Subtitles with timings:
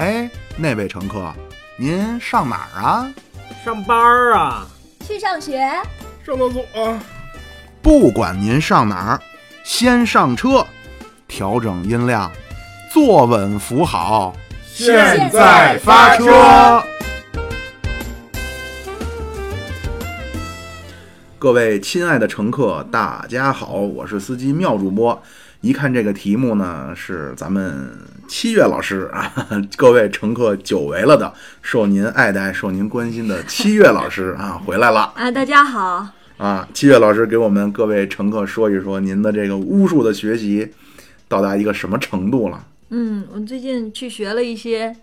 [0.00, 1.30] 哎，那位乘客，
[1.76, 3.12] 您上哪儿啊？
[3.62, 4.66] 上班儿啊，
[5.06, 5.58] 去上学，
[6.24, 6.98] 上厕所啊，
[7.82, 9.20] 不管您上哪儿，
[9.62, 10.66] 先上车，
[11.28, 12.32] 调整音量，
[12.90, 14.34] 坐稳扶好，
[14.64, 16.82] 现在发车。
[21.38, 25.22] 各位亲爱的乘客，大家好，我是司机妙主播。
[25.62, 27.90] 一看这个题目呢，是咱们
[28.26, 29.30] 七月老师啊，
[29.76, 35.30] 各位乘客久违了的，受您爱戴、受您关心的七月老师啊， 回来了啊！
[35.30, 36.06] 大家好，
[36.38, 36.66] 啊！
[36.72, 40.66] 七月老师给我们各位乘客说一说，您的这个巫术的学习
[41.28, 42.64] 到达一个什么程度了？
[42.88, 44.96] 嗯，我最近去学了一些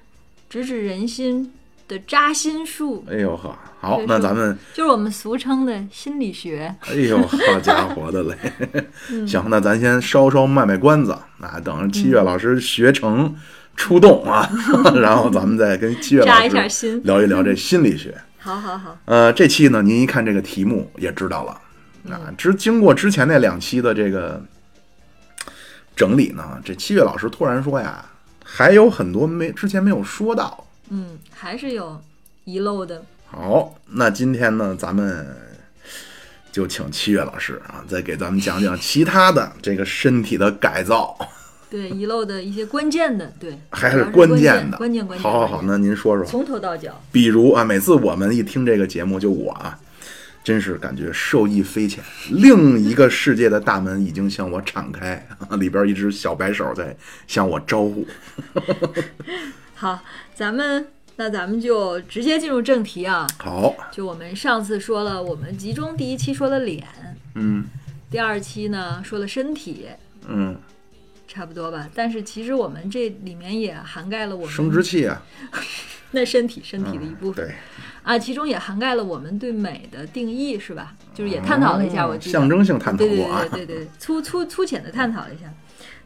[0.49, 1.53] 直指人心
[1.88, 6.76] 的扎心术，哎呦呵，好，那咱们就是我们俗称的心理学。
[6.81, 8.36] 哎呦，好家伙的嘞！
[9.25, 13.34] 行，那咱先稍稍卖卖关子啊，等着七月老师学成
[13.76, 14.50] 出动啊，
[15.00, 18.14] 然后咱们再跟七月老师聊一聊这心理学。
[18.39, 21.61] 好好好，呃，这期呢，您一看这个题目也知道了
[22.14, 24.44] 啊，之经过之前那两期的这个
[25.95, 28.04] 整理呢，这七月老师突然说呀，
[28.44, 30.67] 还有很多没之前没有说到。
[30.89, 32.02] 嗯，还是有
[32.45, 33.03] 遗漏的。
[33.30, 35.27] 好，那今天呢，咱们
[36.52, 41.17] 就请七月老师啊，再给咱们讲讲其他的这个身体的改造，
[41.69, 44.77] 对遗漏的一些关键的，对， 还是关键的。
[44.77, 45.23] 关键关键。
[45.23, 47.02] 好好好，那您说说，从头到脚。
[47.11, 49.77] 比如啊，每次我们一听这个节目，就我啊，
[50.41, 55.27] 真是感觉受益匪浅，另一个世界的大门已经向我敞开，
[55.59, 56.95] 里边一只小白手在
[57.27, 58.08] 向我招呼。
[59.80, 60.00] 好，
[60.33, 63.28] 咱们那咱们就直接进入正题啊。
[63.38, 66.83] 好，就我们上次说了，我们集中第一期说了脸，
[67.36, 67.64] 嗯
[68.09, 69.86] 第二期呢说了身体，
[70.28, 70.58] 嗯，
[71.27, 71.88] 差不多吧。
[71.93, 75.21] 但是其实我们这里面也涵盖了我们生殖器啊，
[76.09, 77.55] 那身体身体的一部分、对，
[78.02, 80.95] 啊，其中也涵盖了我们对美的定义，是吧？
[81.14, 85.54] 就是也探讨了一下，我象征性探讨对对过啊对，对对对，粗粗粗浅的探讨了一下。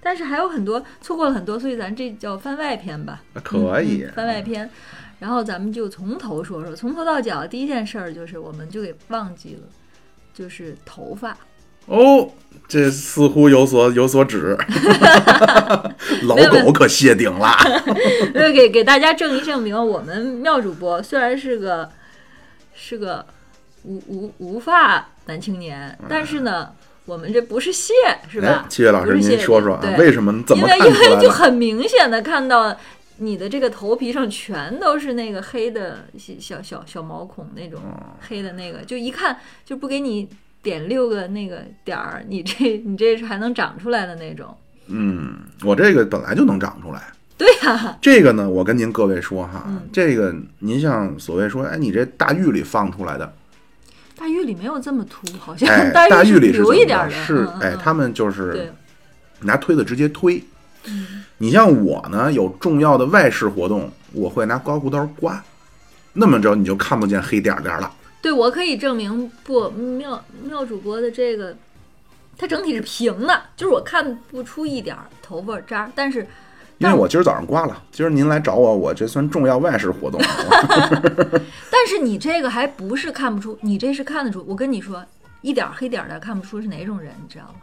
[0.02, 3.22] 但是还有很多错过了很多，所以咱这叫番外篇吧。
[3.44, 4.70] 可以嗯，番外篇。
[5.20, 9.68] 然后咱们就从头说说，从头到脚，第一件事儿就是我们就给忘记了，
[10.34, 11.38] 就是头发。
[11.86, 12.30] 哦，
[12.68, 14.58] 这似乎有所有所指，
[16.24, 17.52] 老狗可谢顶了。
[18.34, 21.90] 因为给给大家证一证明，我们妙主播虽然是个
[22.74, 23.26] 是个
[23.84, 26.72] 无无无发男青年，但是呢，
[27.06, 27.94] 我们这不是谢，
[28.30, 30.90] 是哎吧？，七月老师，您说说啊，为什么怎么因为？
[30.90, 32.78] 因为就很明显的看到
[33.18, 36.06] 你的这个头皮上全都是那个黑的
[36.40, 40.30] 小小小毛孔那种哦黑的那个，就一看就不给你
[40.62, 44.56] 点六个那个点儿，你这你这是还能长出来的那种。
[44.88, 47.02] 嗯，我这个本来就能长出来。
[47.38, 53.34] 对呀、这个呢，我跟您各位说哈，嗯这个您像所谓说，哎，你这大玉里放出来的，
[54.22, 58.72] 大狱里没有这么秃，好像哎， 大狱里是是怎么留一点的，是哎，嗯他们就是，
[59.40, 60.44] 拿推子直接推。
[60.86, 65.44] 嗯你像我呢，有重要的外事活动，我会拿刮胡刀刮，
[66.14, 67.92] 那么着你就看不见黑点点了。
[68.22, 71.58] 对我可以证明不妙妙主播的这个，
[72.38, 76.28] 它整体是平的，就是我看不出一点儿头发渣，但是但
[76.82, 80.20] 因为我今儿早上刮了，今儿您来找我，我这算重要外事活动。
[81.70, 84.44] 但是你这个还不是看不出，你这是看得出。
[84.48, 85.06] 我跟你说，
[85.42, 87.56] 一点儿黑点儿的看不出是哪种人，你知道吗？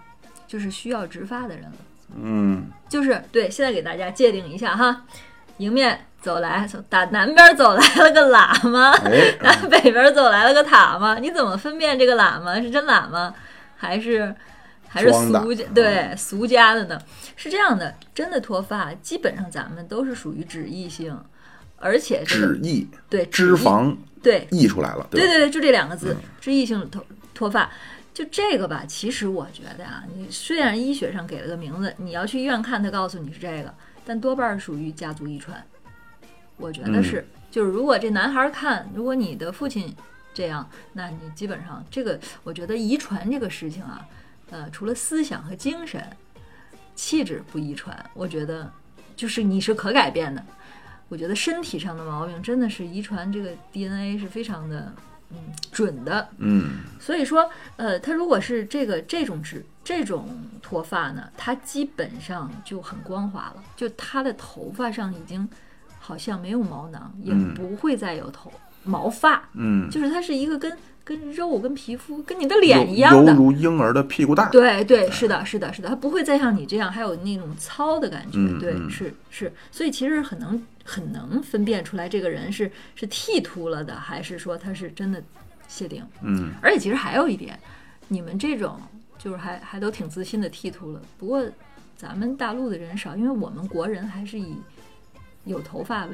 [0.47, 1.73] 就是需要植发的人了。
[2.15, 5.03] 嗯，就是对，现在给大家界定一下哈，
[5.57, 13.35] 迎面走来，从打南边走来了个喇嘛，哎，打北边走来了个塔嘛，你怎么分辨这个喇嘛是真喇嘛
[13.77, 14.35] 还是
[14.89, 15.65] 还是俗家？
[15.75, 16.99] 对，俗家的呢？
[17.39, 21.17] 是这样的，真的脱发基本上咱们都是属于脂溢性，
[21.77, 25.09] 而且这个脂溢对脂肪对溢出来了，吧？
[25.13, 27.71] 对对对，就这两个字，脂溢性脱脱发。
[28.13, 33.73] 就这个吧，其实我觉得啊，你虽然医学上给了个名字，你要去医院看，他告诉你是这个，
[34.05, 35.65] 但多半儿属于家族遗传。
[36.57, 39.95] 我觉得是，就是如果这男孩儿看，如果你的父亲
[40.35, 44.05] 这样，那你基本上这个，我觉得遗传这个事情啊，
[44.51, 46.05] 呃，除了思想和精神，
[46.99, 48.69] 气质不遗传，我觉得
[49.15, 50.45] 就是你是可改变的。
[51.09, 54.93] 我觉得身体上的毛病真的是遗传这个 DNA 是非常的
[55.31, 55.37] 嗯
[55.71, 60.29] 准的，嗯，所以说呃，他如果是这个这种脂这种
[60.61, 65.49] 脱发呢，它基本上就很光滑了，就他的头发上已经
[66.01, 68.53] 好像没有毛囊，也嗯不会再有头
[68.85, 70.73] 毛发，嗯，就是它是一个跟
[71.05, 74.49] 跟肉跟皮肤跟你的脸一样的，犹犹如婴儿的屁股蛋。
[74.51, 78.39] 对对，是的，是的，是的，它不会再像你这样还有那种糙的感觉。
[78.59, 85.23] 对，是是，所以其实很能很能分辨出来这个人是是剃秃了的，还是说他是真的
[85.67, 86.05] 谢顶。
[86.23, 87.59] 嗯，而且其实还有一点，
[88.09, 88.79] 你们这种
[89.19, 91.43] 就是还还都挺自信的剃秃了，不过
[91.97, 94.57] 咱们大陆的人少，因为我们国人还是以
[95.45, 96.13] 有头发为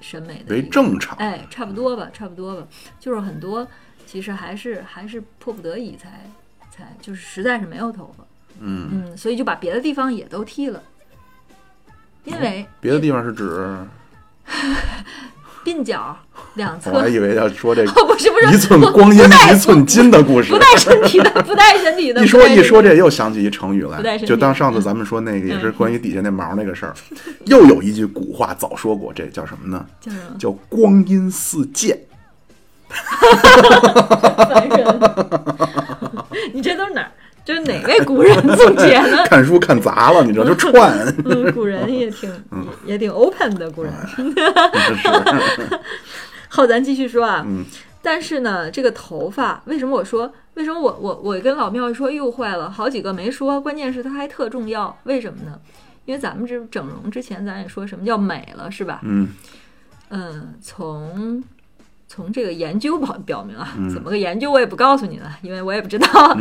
[0.00, 1.16] 审美的为正常。
[1.18, 2.66] 哎，差不多吧，差不多吧，
[2.98, 3.66] 就是很多
[4.06, 6.28] 其实还是还是迫不得已才
[6.70, 8.24] 才就是实在是没有头发，
[8.60, 10.82] 嗯，嗯，所以就把别的地方也都剃了，
[12.24, 13.76] 因为别的地方是指，
[15.64, 16.16] 鬓角
[16.54, 20.58] 两侧我还以为要说这哦 不是不是一寸光阴一寸金的故事不。
[20.58, 26.94] 带身体的，不带身体的， 一说一说这又想起一成语来，就当上次嗯咱们说那个也是嗯关于底下那毛那个事儿，
[27.46, 29.84] 又有一句古话早说过，这叫什么呢？
[30.00, 30.10] 叫？
[30.38, 31.98] 叫光阴似箭。
[32.88, 35.00] 烦人！
[36.52, 37.10] 你这都是哪儿？
[37.50, 39.16] 这是哪位古人总结的？
[39.26, 42.32] 看书看杂了，你知道就串，嗯，古人也挺
[42.86, 43.92] 也挺 open 的，古人。
[46.48, 47.42] 好，咱继续说啊。
[47.44, 47.64] 嗯
[48.02, 50.32] 但是呢，这个头发，为什么我说？
[50.54, 55.58] 为什么我我我跟老庙说，又坏了，好几个没说，关键是它还特重要，为什么呢？
[56.06, 59.00] 因为咱们这整容之前，咱也说什么叫美了，是吧？
[59.02, 59.28] 嗯
[60.08, 61.44] 嗯，从
[62.12, 66.36] 从这个研究表表明啊，嗯怎么个研究我也不告诉你了，因为我也不知道。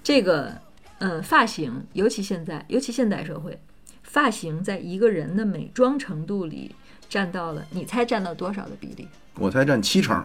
[0.00, 0.52] 这个
[1.00, 3.60] 嗯，发型，尤其现在，尤其现代社会，
[4.04, 6.72] 发型在一个人的美妆程度里
[7.08, 9.08] 占到了，你猜占到多少的比例？
[9.34, 10.24] 我猜占七成，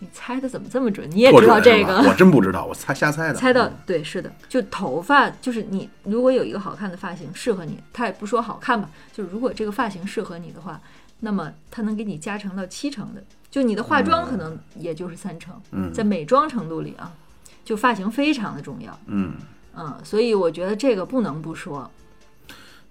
[0.00, 1.10] 你猜的怎么这么准？
[1.10, 2.12] 你也知道这个我？
[2.12, 3.34] 真不知道，我猜瞎猜的。
[3.34, 10.78] 猜到对，是的，就头发，就是你如果有一个好看的发型适合你，他也不说好看吧，就是如果这个发型适合你的话，
[11.20, 17.12] 那么它能给你加成到七成的，就你的化妆可能也就是三成，嗯在美妆程度里啊，
[17.64, 19.34] 就发型非常的重要，嗯，
[19.74, 21.90] 嗯，所以我觉得这个不能不说，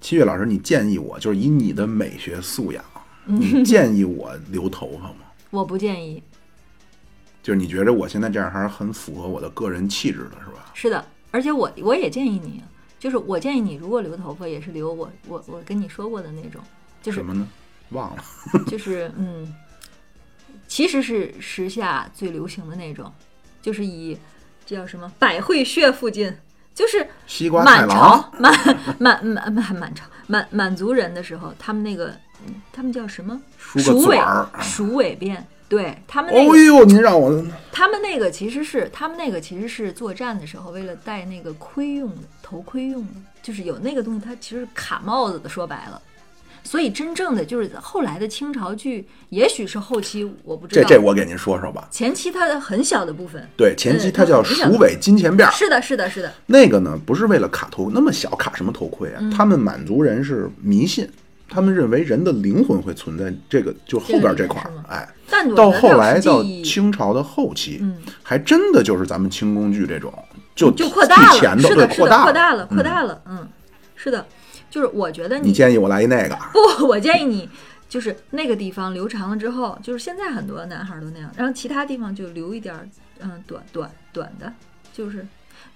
[0.01, 2.83] 七月老师，你建议我就是以你的美学素养，
[3.27, 5.25] 嗯你建议我留头发吗？
[5.51, 6.21] 我不建议，
[7.41, 10.71] 就是你觉得我现在这样还是很符合我的个人气质的，是吧？
[10.73, 12.61] 是的，而且我我也建议你，
[12.99, 16.61] 就是我建议你如果留头发也是留我我我跟你说过的那种，
[17.01, 17.47] 就是什么呢？
[17.89, 18.23] 忘了。
[18.67, 19.53] 就是嗯，
[20.67, 23.11] 其实是时下最流行的那种，
[23.61, 24.17] 就是以
[24.65, 26.35] 这叫什么百会穴附近，
[26.75, 28.53] 就是西瓜满朝满
[28.99, 32.13] 满满满满朝满满族人的时候，他们那个
[32.45, 34.19] 嗯他们叫什么鼠尾。
[34.61, 35.37] 鼠尾辫，
[35.69, 46.01] 对他们那个、哦呦，您让我他们那个其实是他们那个其实是作战的时候为了戴那个盔用的头盔用的，就是有那个东西，它其实是卡帽子的，说白了。
[46.67, 51.87] 所以真正的就是后来的清朝剧，也许是后期我不知道，这这我给您说说吧。
[51.89, 53.41] 前期它的很小的部分。
[53.55, 59.33] 对，前期嗯它叫鼠尾金钱辫儿，是的，是的，是的，那个呢不是为了卡头那么小卡什么头盔嗯啊？
[59.33, 61.09] 他们满族人是迷信，
[61.47, 65.07] 他们认为人的灵魂会存在这个就后边这块儿哎，
[65.55, 70.13] 到后来到清朝的后期，嗯还真的就是咱们清宫剧这种，
[70.53, 73.47] 就就扩大了，是的，是的，对扩大扩大了，扩嗯大了，嗯，
[73.95, 74.25] 是的，
[74.77, 76.37] 就是我觉得你建议我来一那个，
[76.77, 77.49] 不，我建议你
[77.89, 82.87] 就是那个地方留长了之后，就是现在很多男孩儿都那样，然后其他地方就留一点儿，
[83.21, 84.53] 嗯，短短短的，
[84.93, 85.25] 就是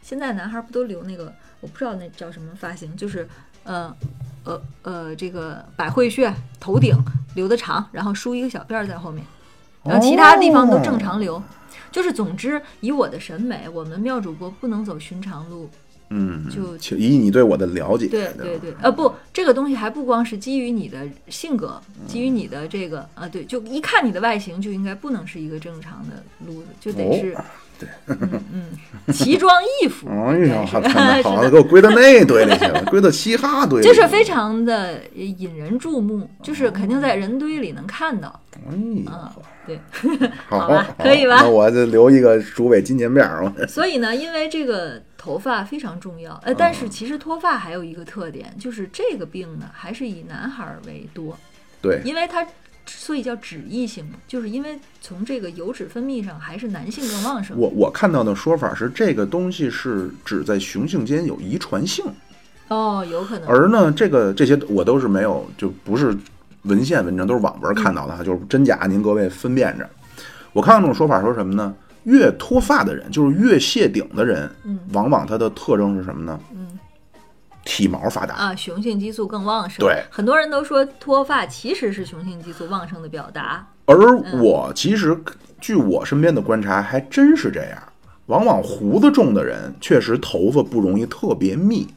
[0.03, 3.27] 现在男孩儿不都留那个，我不知道那叫什么发型，就是
[3.63, 3.91] 呃
[4.43, 6.95] 呃呃这个百会穴头顶
[7.33, 9.25] 留的长，然后梳一个小辫儿在后面，
[9.83, 11.41] 然后其他地方都正常留。
[11.91, 15.67] 就是总之，以我的审美，我们妙主播不能走寻常路，
[16.13, 27.43] 嗯，就就以你对我的了解，对对对，呃不，这个东西还不光是基于你的性格，基于你的这个啊，对，就一看你的外形就应该不能是一个正常的路子，就得是、哦
[27.79, 38.39] 对，嗯嗯，奇装异服， 哎呀，是好，好是的给我归到那堆里去了，归到嘻哈堆里，就是非常的引人注目，就是肯定在人堆里能看到，
[38.69, 38.75] 哎
[39.05, 39.33] 呀啊，
[39.65, 39.79] 对，
[40.47, 41.37] 好 好吧好可以吧？
[41.41, 43.51] 那我就留一个鼠尾金钱辫儿，我。
[43.67, 51.37] 所以呢，因为这个头发非常重要，呃，但是其实脱发还有一个特点，就是这个病呢还是以男孩儿为多，
[51.81, 52.45] 对，因为它
[52.87, 57.55] 所以叫脂溢性，就是因为从这个油脂分泌上还是男性更旺盛。
[57.55, 62.03] 我我看到的说法是，这个东西是指在雄性间有遗传性，
[62.69, 63.47] 哦，有可能。
[63.47, 66.17] 而呢，这个这些我都是没有，就不是
[66.63, 69.89] 文献文章，都是网文看到的哈，就是真假，您各位分辨着。
[70.53, 71.73] 我看到这种说法说什么呢？
[72.03, 76.39] 越脱发的人，就是越谢顶的人，嗯往往他的特征是什么呢？
[76.53, 76.67] 嗯
[77.63, 78.35] 体毛发达。
[78.35, 79.77] 啊，雄性激素更旺盛。
[79.79, 83.67] 对，很多人都说脱发其实是雄性激素旺盛的表达。
[83.85, 85.15] 而我其实
[85.59, 87.77] 据我身边的观察，还真是这样。
[88.25, 91.87] 往往胡子重的人，确实头发不容易特别密，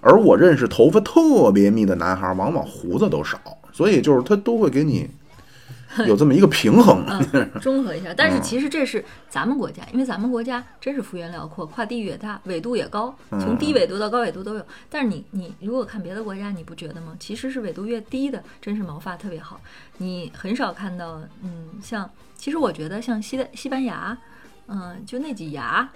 [0.00, 3.38] 而我认识头发特别密的男孩，往往胡子都少。
[3.76, 5.06] 所以就是它都会给你
[6.08, 7.04] 有这么一个平衡。
[7.06, 8.14] 嗯，中和一下。
[8.16, 14.66] 但是嗯其实这是咱们国家，因为咱们国家真是幅员辽阔，跨地域也大，纬度也高，嗯从低纬度到高纬度都有。
[14.88, 17.14] 但是你你如果看别的国家，你不觉得吗？
[17.20, 19.60] 其实是纬度越低的，真是毛发特别好。
[19.98, 24.16] 你很少看到，嗯，像其实我觉得像西西班牙，
[24.68, 25.86] 嗯、就那几牙。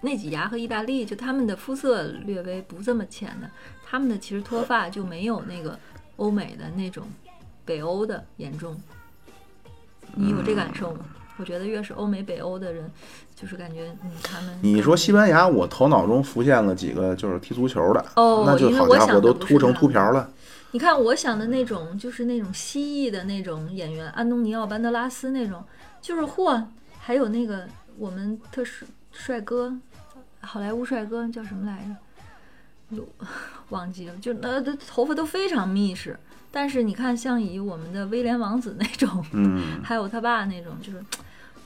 [0.00, 3.50] 那几牙和意大利，就他们的肤色略微不这么浅的，
[3.82, 5.78] 他们的其实脱发就没有那个
[6.16, 7.06] 欧美的那种
[7.64, 8.80] 北欧的严重。
[10.14, 11.00] 你有这感受吗？
[11.36, 12.88] 我觉得越是欧美、北欧的人，
[13.34, 20.30] 就是感觉嗯，他们你说西班牙，我头脑中浮现了几个就是踢足球的，哦那就因为我好家伙都秃成秃瓢了。
[20.70, 25.64] 你看，我想的那种就是那种蜥蜴的那种演员，安东尼奥·班德拉斯那种，
[26.00, 26.62] 就是嚯，
[27.00, 27.66] 还有那个
[27.98, 29.76] 我们特帅帅哥，
[30.40, 32.96] 好莱坞帅哥叫什么来着？
[32.96, 33.08] 有
[33.70, 36.16] 忘记了，就那的头发都非常密实。
[36.54, 41.04] 但是你看，像以我们的威廉王子那种，嗯， 还有他爸那种，就是，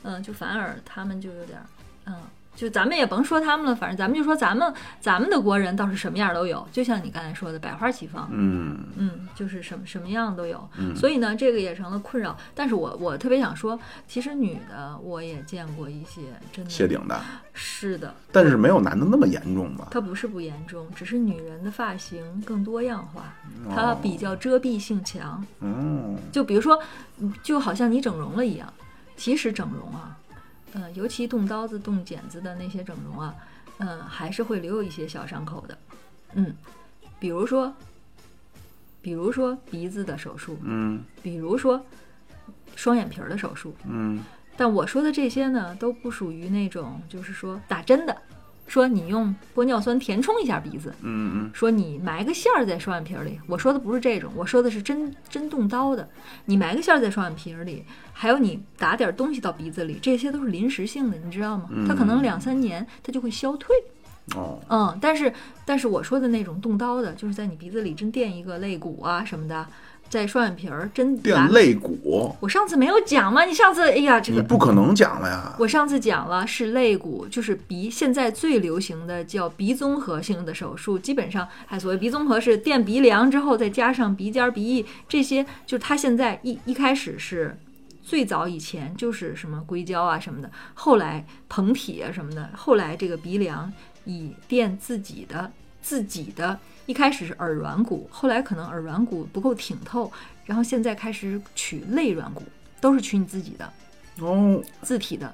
[0.01, 1.65] 嗯、就反而他们就有点儿，
[2.07, 2.15] 嗯、
[2.59, 12.35] 就咱们也甭说他们了，反正咱们就说咱们咱们的国人倒是什么样都有，就像你刚才说的，百花齐放，嗯，嗯，就是什么什么样都有，所以呢，这个也成了困扰。
[12.53, 17.17] 但是我我特别想说，其实女的我也见过一些，真的谢顶的，
[17.53, 19.87] 是的，但是没有男的那么严重吧？
[19.89, 23.33] 它不是不严重，只是女人的发型更多样化，
[23.67, 25.41] 哦它比较遮蔽性强。
[25.61, 26.77] 嗯，就比如说，
[27.19, 28.73] 嗯就好像你整容了一样，
[29.15, 30.17] 其实整容啊，
[30.73, 33.35] 呃，尤其动刀子、动剪子的那些整容啊，
[33.79, 35.77] 嗯、还是会留有一些小伤口的，
[36.33, 36.55] 嗯，
[37.19, 37.73] 比如说，
[39.01, 41.83] 比如说鼻子的手术，嗯比如说
[42.75, 44.23] 双眼皮儿的手术，嗯。
[44.57, 48.21] 但我说的这些呢，都不属于那种就是说打针的，
[48.69, 56.07] 说你用玻尿酸填充一下鼻子，嗯嗯说你埋个线儿在双眼皮儿里，我说的不是这种，我说的是真真动刀的。
[56.45, 57.83] 你埋个线儿在双眼皮儿里，
[58.13, 61.67] 还有你打点东西到鼻子里，这些都是临时性的，你知道吗？
[61.87, 63.75] 它可能两三年它就会消退。
[64.35, 65.33] 嗯，哦，嗯，但是
[65.65, 69.65] 但是我说的那种动刀的，就是在你鼻子里真垫一个肋骨啊什么的，
[70.09, 73.45] 在双眼皮儿真拿垫肋骨，我上次没有讲吗？
[73.45, 75.55] 你上次哎呀，这你个不可能讲了呀。
[75.59, 87.57] 我上次讲了，是肋骨，就是鼻，现在最流行的叫鼻综合性的手术，基本上，哎，所谓鼻综合是垫鼻梁之后再加上鼻尖儿、鼻翼这些，就是它现在一一开始是。
[88.01, 93.71] 最早以前就是什么硅胶啊什么的，后来膨体啊什么的，后来这个鼻梁
[94.05, 96.57] 以垫自己的自己的，
[96.89, 100.11] 一开始是耳软骨，后来可能耳软骨不够挺透，
[100.45, 102.41] 然后现在开始取肋软骨，
[102.81, 103.71] 都是取你自己的。
[104.17, 105.31] 哦，自体的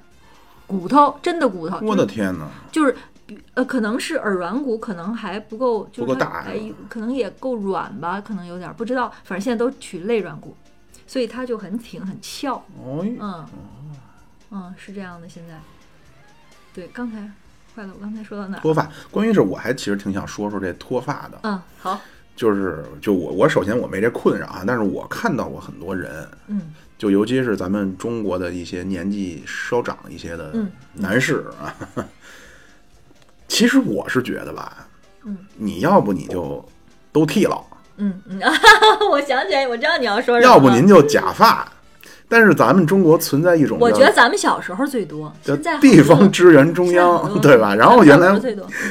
[0.66, 1.78] 骨头，真的骨头。
[1.80, 2.46] 我的天哪！
[2.70, 2.94] 就是，
[3.26, 10.54] 就是呃，可能是耳软骨，可能还不够，就是它不够大哎，可能也够软吧，可能有点儿不知道，反正现在都取肋软骨，
[11.06, 13.46] 所以它就很挺很翘，哦，嗯，
[14.50, 15.26] 嗯，是这样的。
[15.26, 15.58] 现在，
[16.74, 17.30] 对，刚才
[17.76, 18.60] 坏了，我刚才说到哪儿？
[18.60, 22.00] 脱发，关于这我还其实挺想说说这脱发的，嗯，好，
[22.34, 31.76] 就是就我我首先我没这困扰啊，但是我看到过很多人，嗯就尤其是咱们中国的一些年纪稍长一些的嗯男士啊，
[33.46, 34.88] 其实我是觉得吧，
[35.24, 36.66] 嗯，你要不你就
[37.12, 37.62] 都剃了，
[37.98, 38.40] 嗯嗯，
[39.10, 40.52] 我想起来，我知道你要说什么。
[40.52, 41.70] 要不您就假发。
[42.28, 47.72] 但是咱们中国存在一种我觉得咱们小时候最多，叫现在地方支援中央，对吧？
[47.72, 48.36] 然后原来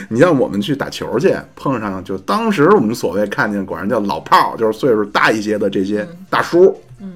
[0.08, 7.16] 你像我们去打球去，碰上就当时我们所谓看见，管人叫老炮儿，就是岁数大一些的这些大叔，嗯，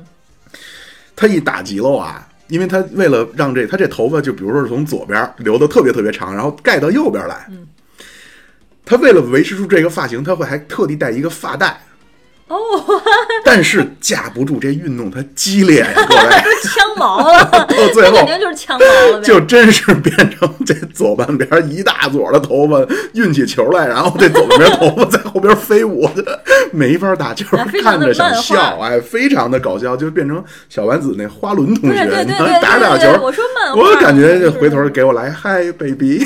[1.16, 7.66] 他一打急喽啊，因为他为了让这他这头发就比如说是从左边留的特别特别长，然后盖到右边来，嗯，
[8.84, 11.80] 他为了维持住这个发型，他会还特地带一个发带。
[12.50, 12.58] 哦，
[13.46, 16.22] 但是架不住这运动它激烈呀，各位，
[16.64, 19.24] 枪毛了， 到最后那肯定就是枪毛了呗。
[19.24, 26.10] 就真是变成这左半边一大撮的头发运起球来，然后这左半边头发在后边飞舞，
[26.72, 27.46] 没法打球
[27.84, 32.06] 看着想笑，哎，非常的搞笑，就变成小丸子那花轮同学，
[32.62, 36.26] 打着打球，我说漫画我感觉就就是回头给我来嗨 baby，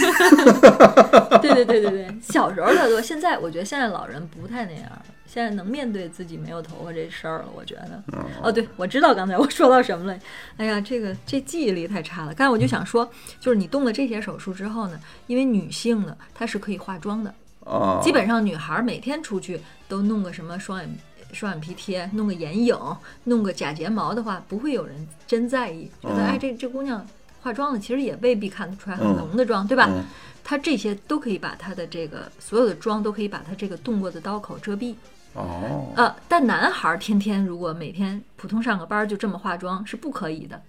[1.42, 7.46] 对对对对对，小时候特多，现在我觉得现在老人不太那样了，现在能面对自己没有头发这事儿了。
[7.56, 8.03] 我觉得，
[8.42, 10.20] 哦，对，我知道刚才我说到什么了。
[10.58, 12.34] 哎呀，这个这记忆力太差了。
[12.34, 20.89] 刚才我就想说，就是你动了这些手术之后呢，因为女性呢，她是可以化妆的，哦，基本上女孩每天出去都弄个什么双眼。
[21.32, 22.77] 双眼皮贴，弄个眼影，
[23.24, 27.03] 弄个假睫毛的话，不会有人真在意，觉得、嗯哎，这这姑娘
[27.42, 29.88] 化妆了，其实也未必看得出来很嗯浓的妆，对吧？
[29.89, 30.03] 嗯
[30.44, 34.94] 它这些都可以把她的这个所有的妆都可以把她这个动过的刀口遮蔽，
[35.34, 40.62] 哦，呃，但男孩儿天天如果每天普通上个班儿就这么化妆是不可以的，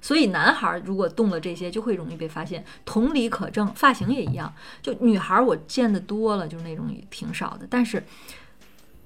[0.00, 2.64] 所以男孩儿如果动了这些就会容易被发现。
[2.84, 4.52] 同理可证，发型也一样。
[4.82, 8.02] 就女孩儿我见的多了，就是那种也挺少的，但是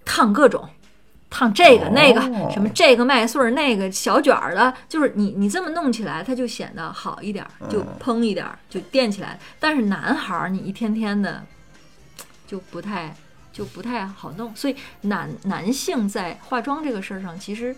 [0.04, 0.68] 烫各种。
[1.34, 9.40] 烫这个那个哦什么这个麦穗儿那个小卷儿的，就是你你这么弄起来，它就显得好一点儿，就嗯蓬一点儿，就垫起来。
[9.58, 11.42] 但是男孩儿你一天天的，
[12.46, 13.16] 就不太
[13.52, 17.76] 就不太好弄，所以男男性在化妆这个事儿上其实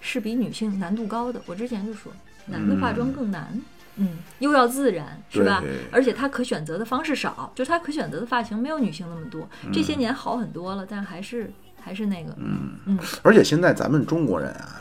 [0.00, 1.40] 是比女性难度高的。
[1.46, 2.12] 我之前就说，
[2.46, 3.60] 男的化妆更难，
[3.96, 5.62] 嗯，又要自然，是吧？
[5.90, 9.48] 而且他可选择的方式少，就他可选择的发型没有女性那么多。
[9.72, 14.80] 这些年好很多了，但还是还是那个，嗯嗯而且现在咱们中国人啊，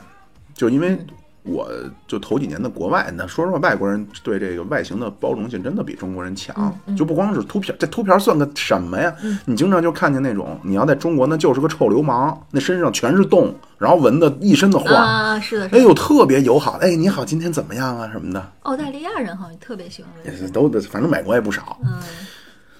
[0.53, 1.03] 就因为
[1.45, 1.69] 我
[2.07, 6.75] 就头几年的国外，那说实话，外国人对这个外形的包容性真的比中国人强。
[6.97, 9.15] 就不光是秃瓢，这秃瓢算个什么呀？
[9.45, 14.91] 你经常就看见那种，你要在中国那就是个臭流氓，那身上全是洞，然后纹的一身的花。
[14.95, 15.69] 啊，是的。
[15.69, 18.09] 哎呦，特别友好，哎，你好，今天怎么样啊？
[18.11, 21.77] 什么的，澳大利亚人好像特别喜欢都，反正美国也不少。
[21.83, 21.99] 嗯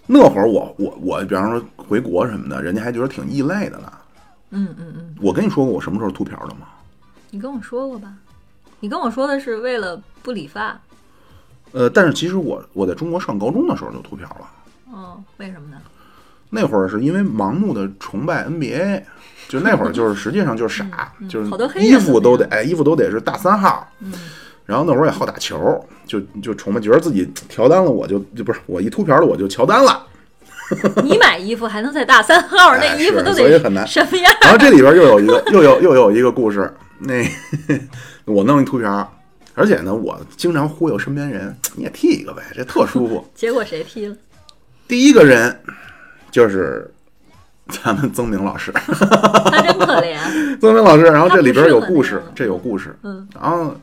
[0.08, 3.92] 那会儿我我我，比方说回国什么的，人家还觉得挺异类的呢。
[4.52, 6.68] 嗯嗯嗯，我跟你说过我什么时候秃瓢的吗？
[7.32, 8.14] 你跟我说过吧？
[8.80, 10.80] 你跟我说的是为了不理发，
[11.72, 14.94] 呃，但是其实我我在中国上高中的时候就秃瓢了。
[14.94, 15.78] 哦，为什么呢？
[16.50, 19.02] 那会儿是因为盲目的崇拜 NBA，
[19.48, 23.88] 就那会儿就是实际上就是傻，就是嗯好多黑衣服都得哎，衣服都得是大三号。
[24.00, 24.14] 嗯
[24.66, 30.08] 然后那会儿也好打球，就就崇拜，觉得自己乔丹了，我就就不是我一秃瓢了我就乔丹了。
[31.04, 34.34] 你买衣服还能在大三号， 那衣服都所以很难得什么样？
[34.42, 37.24] 然后这里边又有一个又有又有一个故事，那
[38.26, 39.14] 我弄一秃瓢，
[39.54, 43.26] 而且呢，我经常忽悠身边人，你也剃一个呗，这特舒服。
[43.36, 44.16] 结果谁剃了？
[44.88, 45.60] 第一个人
[46.32, 46.92] 就是
[47.70, 50.18] 咱们曾明老师， 他真可怜。
[50.60, 52.98] 曾明老师，然后这里边有故事这有故事。
[53.04, 53.76] 嗯，然后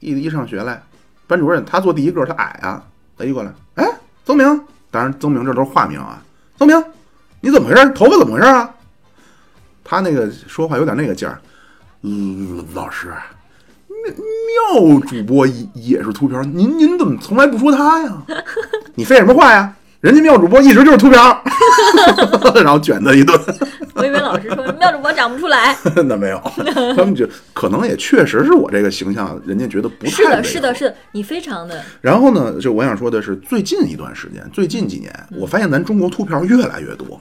[0.00, 0.82] 一一上学来，
[1.26, 2.82] 班主任他坐第一个，他矮啊，
[3.16, 3.84] 他一过来，哎，
[4.24, 4.46] 曾明，
[4.90, 6.22] 当然曾明这都是化名啊，
[6.56, 6.84] 曾明，
[7.40, 7.90] 你怎么回事？
[7.90, 8.72] 头发怎么回事啊？
[9.84, 11.40] 他那个说话有点那个劲儿，
[12.02, 13.12] 嗯，老师，
[14.14, 18.22] 妙妙主播也也是秃瓢，您您怎么从来不说他呀？
[18.94, 19.74] 你废什么话呀？
[20.00, 21.42] 人家妙主播一直就是秃瓢，
[22.54, 23.36] 然后卷他一顿。
[23.94, 25.76] 我以为老师说妙主播长不出来。
[26.06, 26.40] 那没有，
[26.94, 37.20] 他们就可能也确实是我这个形象，人家觉得不太是的，是的，是的，你非常的然后呢，就我想说的是，最近一段时间，最近几年，我发现咱中国秃瓢越来越多。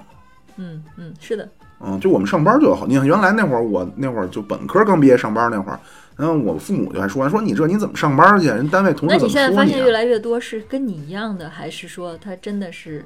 [0.57, 1.49] 嗯嗯，是的，
[1.83, 5.79] 嗯，就我们上班就有好，你看原来那会儿，我那会儿就本科刚毕业上班那会儿，
[6.17, 8.47] 然后我父母就还说说你这你怎么上班去？
[8.47, 9.93] 人单位同事怎么说你、现在发现越啊？
[9.93, 13.05] 来越多是跟你一样的，还是说他真的是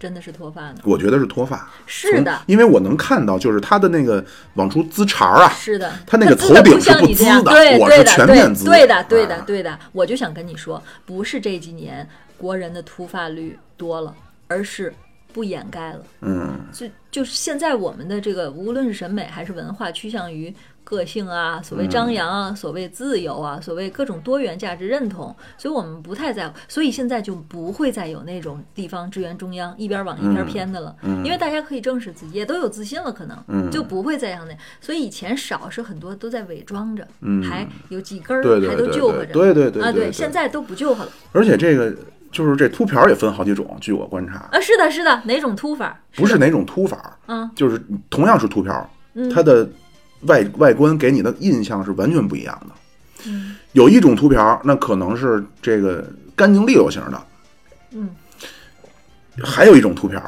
[0.00, 0.76] 真的是脱发呢？
[0.84, 9.78] 我觉得是脱发，是的，因为我能看到，就是他的那个往出滋茬儿啊，是的，他那个头顶是不滋的我是全面滋对的，对的啊，对的。
[9.92, 14.14] 我就想跟你说，不是这几年国人的秃发率多了，
[14.46, 14.94] 而是
[15.32, 16.00] 不掩盖了。
[16.22, 20.54] 嗯，就就是现在我们的这个，无论是审美还是文化，趋向于
[20.88, 37.06] 个性啊，所谓张扬啊，所谓自由啊，所谓各种多元价值认同，所以我们不太在乎，所以现在就不会再有那种地方支援中央一边往一边偏的了，因为大家可以正视自己，也都有自信了，可能、就不会再像那，所以以前少是很多都在伪装着，
[37.46, 38.42] 还有几根还
[38.74, 41.10] 都对救活着，对对对对啊，对对现在都不救活了。
[41.32, 41.94] 而且这个
[42.32, 46.00] 就是这秃瓢也分好几种，据我观察，啊，是的，是的，哪种秃法？
[46.16, 48.90] 不是哪种秃法，嗯，就是同样是秃瓢，
[49.34, 49.68] 它的
[50.22, 52.74] 外外观给你的印象是完全不一样的。
[53.26, 53.56] 嗯。
[53.72, 56.04] 有一种秃瓢，那可能是这个
[56.34, 57.26] 干净利落型的，
[57.92, 58.08] 嗯，
[59.42, 60.20] 还有一种秃瓢，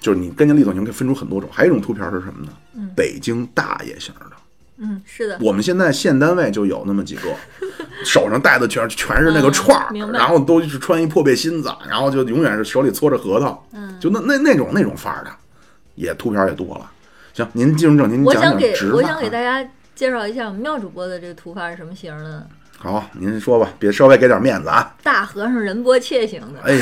[0.00, 2.52] 就是你干净利落型可以分出很多种，还有一种秃瓢是什么呢？
[2.74, 2.90] 嗯。
[2.96, 4.26] 北京大爷型的。
[4.76, 7.32] 嗯，是的，我们现在县单位就有那么几个，
[8.04, 13.96] 手上戴的全全是那个串儿、嗯然后都是穿一破背心子，然后就永远是手里搓着核桃，嗯。
[14.00, 15.30] 就那那那种那种范儿的，
[15.94, 16.90] 也秃瓢也多了。
[17.34, 19.20] 行，您进入正题，您我想讲讲植发、给我想啊。
[19.20, 22.42] 给大家介绍一下我们妙主播的这个头发是什么型的呢？
[22.76, 24.94] 好，您说吧，别稍微给点面子啊。
[25.02, 26.60] 大和尚仁波切型的。
[26.64, 26.74] 哎，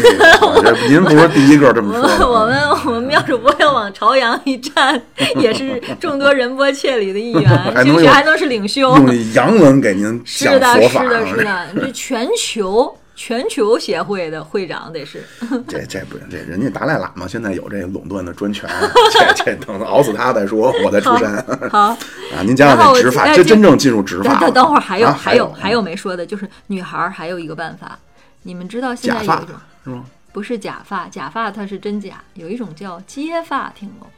[0.88, 2.46] 您不是第一个这么我说我。
[2.46, 5.00] 们 我们我们妙主播要往朝阳一站，
[5.36, 7.48] 也是众多仁波切里的一员，
[7.84, 8.80] 兴许还能是领袖。
[8.80, 15.22] 用洋文给您讲是的，佛法，是的，是的，这全球全球协会的会长得是。
[15.68, 18.68] 这这不行，这人家达赖喇嘛现在有这垄断的专权，
[19.12, 21.36] 这这等熬死他再说，我再出山
[21.70, 21.90] 好，
[22.34, 22.42] 啊！
[22.44, 24.40] 您讲讲这植发，哎这这真正进入执法等了。
[24.46, 27.96] 等等会儿还有啊还有有还有没说的，就是女孩儿还有一个办法，
[28.42, 30.04] 你们知道现假发在有一种是吗？
[30.32, 34.10] 不是假发，假发它是真假，有一种叫接发，听过？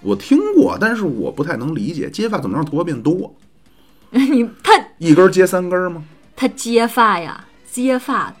[0.00, 3.34] 我听过，但是我不太能理解，接发怎么让头发变多？
[4.08, 6.02] 你他一根儿接三根儿吗？
[6.34, 7.44] 他接发呀，
[7.82, 8.34] 接发，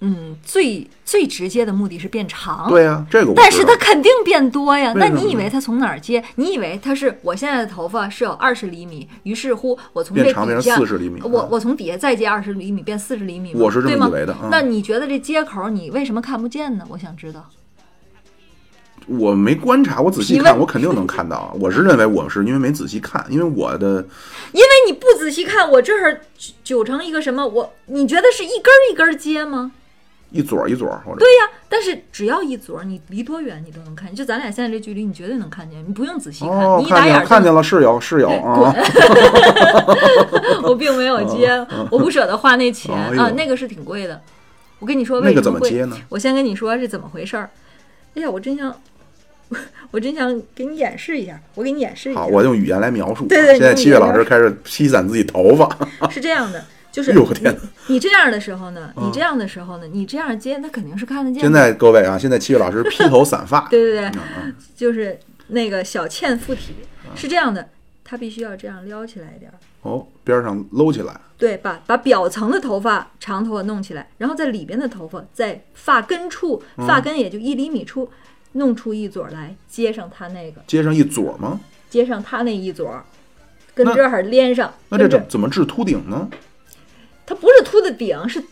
[0.00, 2.68] 嗯，最最直接的目的是变长。
[2.68, 4.92] 对呀、这个但是它肯定变多呀。
[4.94, 6.22] 那你以为它从哪儿接？
[6.36, 16.84] 你以为它是我现在的头发是有二十厘米，于是乎我从这变长变底下成40厘米啊我我从底下再接二十厘米变四十厘米吗，我是这么对吗以为的嗯那你觉得这接口你为什么看不见呢？
[16.88, 17.44] 我想知道。
[19.08, 21.50] 我没观察，我仔细看，我肯定能看到啊。
[21.58, 24.06] 我是认为我是因为没仔细看，因为我的
[24.52, 26.20] 因为你不仔细看，我这儿
[26.62, 27.46] 九成一个什么？
[27.46, 29.72] 我你觉得是一根儿一根儿接吗？
[30.30, 34.14] 一撮儿一撮儿，我这对呀，但是只要一撮儿，你离多远你都能看见。
[34.14, 38.74] 就咱俩现在这距离，你绝对能看见，你不用仔细看，哦你，一打看见了，眼儿看见了，是有是有啊。
[40.64, 41.48] 我并没有接，
[41.90, 44.20] 我不舍得花那钱哎啊，那个是挺贵的。
[44.80, 45.70] 我跟你说为那个什么贵？
[45.70, 45.96] 怎么接呢？
[46.10, 47.48] 我先跟你说是怎么回事儿。
[48.14, 48.68] 哎呀，我真想，
[49.90, 52.26] 我真想给你演示一下，我给你演示一下好，。
[52.26, 53.26] 我用语言来描述。
[53.26, 55.68] 对对现在七月老师开始披散自己头发。
[56.10, 61.40] 是这样的，就是哎呦我天哪你你这样的时候呢，嗯你这样的时候呢，你这样接，他肯定是看得见的。
[61.40, 63.66] 现在各位啊，现在七月老师披头散发。
[63.70, 64.20] 对 对对，
[64.76, 66.74] 就是那个小倩附体
[67.14, 67.68] 是这样的，
[68.04, 69.54] 他必须要这样撩起来一点儿。
[69.82, 71.18] 哦，边上搂起来。
[71.38, 78.10] 对，把把表层的头发长头发弄起来，然后在里边的头发在发根处，嗯发根也就一厘米处，
[78.52, 81.60] 弄出一撮儿来接上他那个，接上一撮儿吗？
[81.90, 83.04] 接上他那一撮儿，
[83.74, 84.72] 跟这儿连上。
[84.88, 86.28] 那这这怎怎么治秃顶呢？
[87.24, 88.42] 它不是秃的顶，是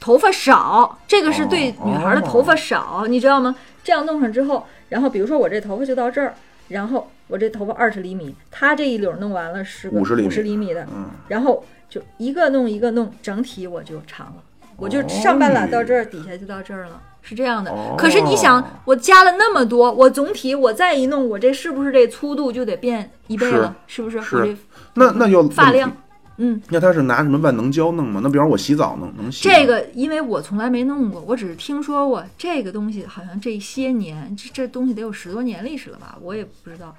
[0.00, 3.54] 头发少，这个是对哦女孩的头发少，你知道吗？
[3.84, 6.34] 这样弄上之后，然后比如说我这头发就到这儿，
[6.68, 14.42] 然后我这头发二十厘米，他这一绺弄完了是个50厘米五十厘米的，嗯，然后就一个弄一个弄，整体我就长了，
[14.76, 17.00] 我就上半拉到这儿，底下就到这儿了。
[17.22, 23.76] 是这样的，哦可是你想，我加了那么多，我总体我再一弄，我这是不是这粗度就得变一倍了？
[23.86, 24.20] 是不是？
[24.20, 24.56] 是
[24.94, 25.90] 那那要发量，
[26.38, 28.20] 嗯，那他是拿什么万能胶弄吗？
[28.22, 29.48] 那比方我洗澡弄能洗？
[29.48, 36.18] 这个，因为我从来没弄过，我只是听说过这个东西，好像这些年，这这东西得有十多年历史了吧？
[36.20, 36.92] 我也不知道，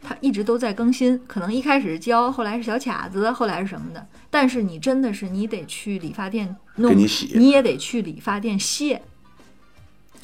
[0.00, 1.20] 它一直都在更新。
[1.26, 4.06] 可能一开始是胶，后来是小卡子，后来是什么的。
[4.30, 9.02] 但是你真的是，你得去理发店弄，给你洗你也得去理发店卸。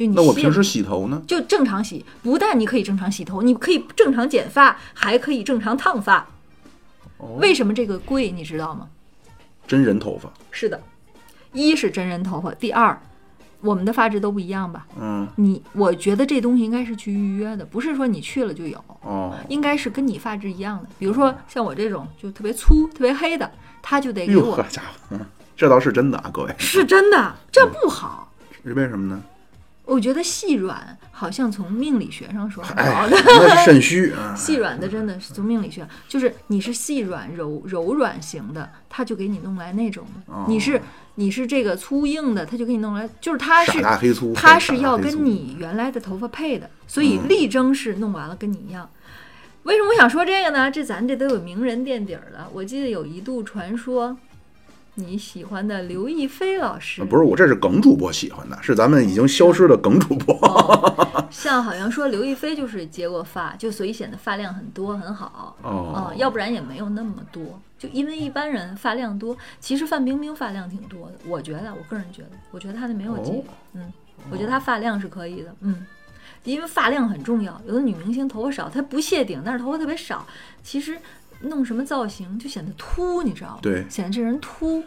[0.00, 1.22] 就你那我平时洗头呢？
[1.26, 6.26] 就正常洗，不但你可以正常洗头，你可以正常剪发，还可以正常烫发。
[7.18, 8.30] 哦，为什么这个贵？
[8.30, 8.88] 你知道吗？
[9.68, 10.80] 真人头发，是的，
[11.52, 12.98] 一是真人头发，第二，
[13.60, 14.86] 我们的发质都不一样吧？
[14.98, 20.88] 嗯，你我觉得这东西应该是去预约的，不是说你去了就有，哦，应该是跟你发质一样的。
[20.98, 25.20] 比如说像我这种就特别粗、特别黑的，他就得给哎呦呵我，家伙，嗯
[25.54, 28.32] 这倒是真的啊，各位，是真的，这不好。
[28.64, 29.22] 是为什么呢？
[29.90, 40.80] 我觉得细软好像从命理学上说的，，那是肾虚 啊，细软的真的是从命理学，就是你是细软柔柔软型的，他就给你弄来那种的；哦你是
[41.16, 43.82] 你是这个粗硬的，他就给你弄来，就是他是
[44.34, 48.88] 它是要跟你原来的头发配的，所以嗯力争是弄完了跟你一样。
[49.64, 50.70] 为什么我想说这个呢？
[50.70, 52.48] 这咱这都有名人垫底儿了。
[52.54, 54.16] 我记得有一度传说，
[55.00, 60.34] 你喜欢的刘亦菲老师，啊不是我，这是梗主播喜欢的，是咱们已经消失的梗主播。
[60.46, 65.56] 哦，像好像说刘亦菲就是接过发，就所以显得发量很多很好。
[65.62, 67.42] 哦啊，要不然也没有那么多。
[67.78, 71.14] 就因为一般人发量多，其实范冰冰发量挺多的。
[71.26, 73.32] 我觉得，我个人觉得，我觉得她那没有接。
[73.32, 73.92] 哦嗯，
[74.30, 75.54] 我觉得她发量是可以的。
[75.60, 75.86] 嗯，
[76.44, 77.58] 因为发量很重要。
[77.66, 80.26] 有的女明星头发少，她不谢顶，但是头发特别少，
[80.62, 80.98] 其实
[81.40, 83.58] 弄什么造型就显得秃，你知道吗？
[83.62, 84.82] 对显得这人秃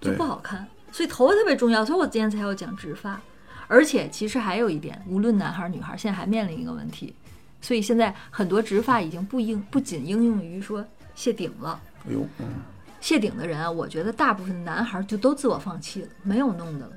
[0.00, 0.66] 就不好看。
[0.90, 3.20] 所以头发特别重要，所以我今天才要讲植发。
[3.66, 7.14] 而且其实还有一点，无论男孩儿女孩儿，现在还面临一个问题，
[7.60, 10.82] 所以现在很多植发已经不应不仅应用于说
[11.14, 11.78] 谢顶了。
[12.08, 12.46] 哎呦，嗯，
[13.00, 16.92] 谢顶的人啊，我觉得大部分男孩儿就都自我放弃了，没有弄的了。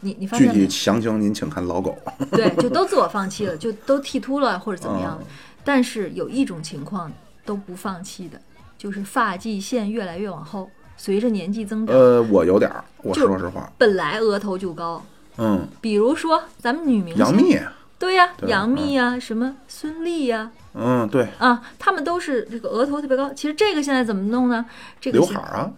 [0.00, 0.70] 你你发具现具体？
[0.70, 1.96] 详情您请看老狗。
[2.32, 5.22] 对， 就都自我放弃了，就都剃秃了或者怎么样
[5.64, 7.12] 但是有一种情况
[7.44, 8.40] 都不放弃的，
[8.86, 15.04] 就是发际线越来越往后，随着年纪增长，呃，我有点儿，我说实话，本来额头就高。
[15.38, 17.60] 嗯，比如说咱们女明星，杨幂，
[17.98, 23.34] 对呀、对杨幂呀、什么孙俪呀、嗯，对，啊，她们都是这个额头特别高。
[23.34, 24.64] 其实这个现在怎么弄呢？
[25.00, 25.72] 这个刘海儿啊，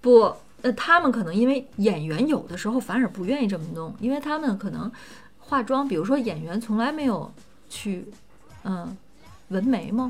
[0.00, 0.32] 不，
[0.62, 4.88] 呃，他们可能因为演员有的时候反而不愿意这么弄，因为他们可能
[5.40, 7.28] 化妆，比如说演员从来没有
[7.68, 8.06] 去，
[8.62, 8.96] 嗯，
[9.48, 10.08] 纹眉毛，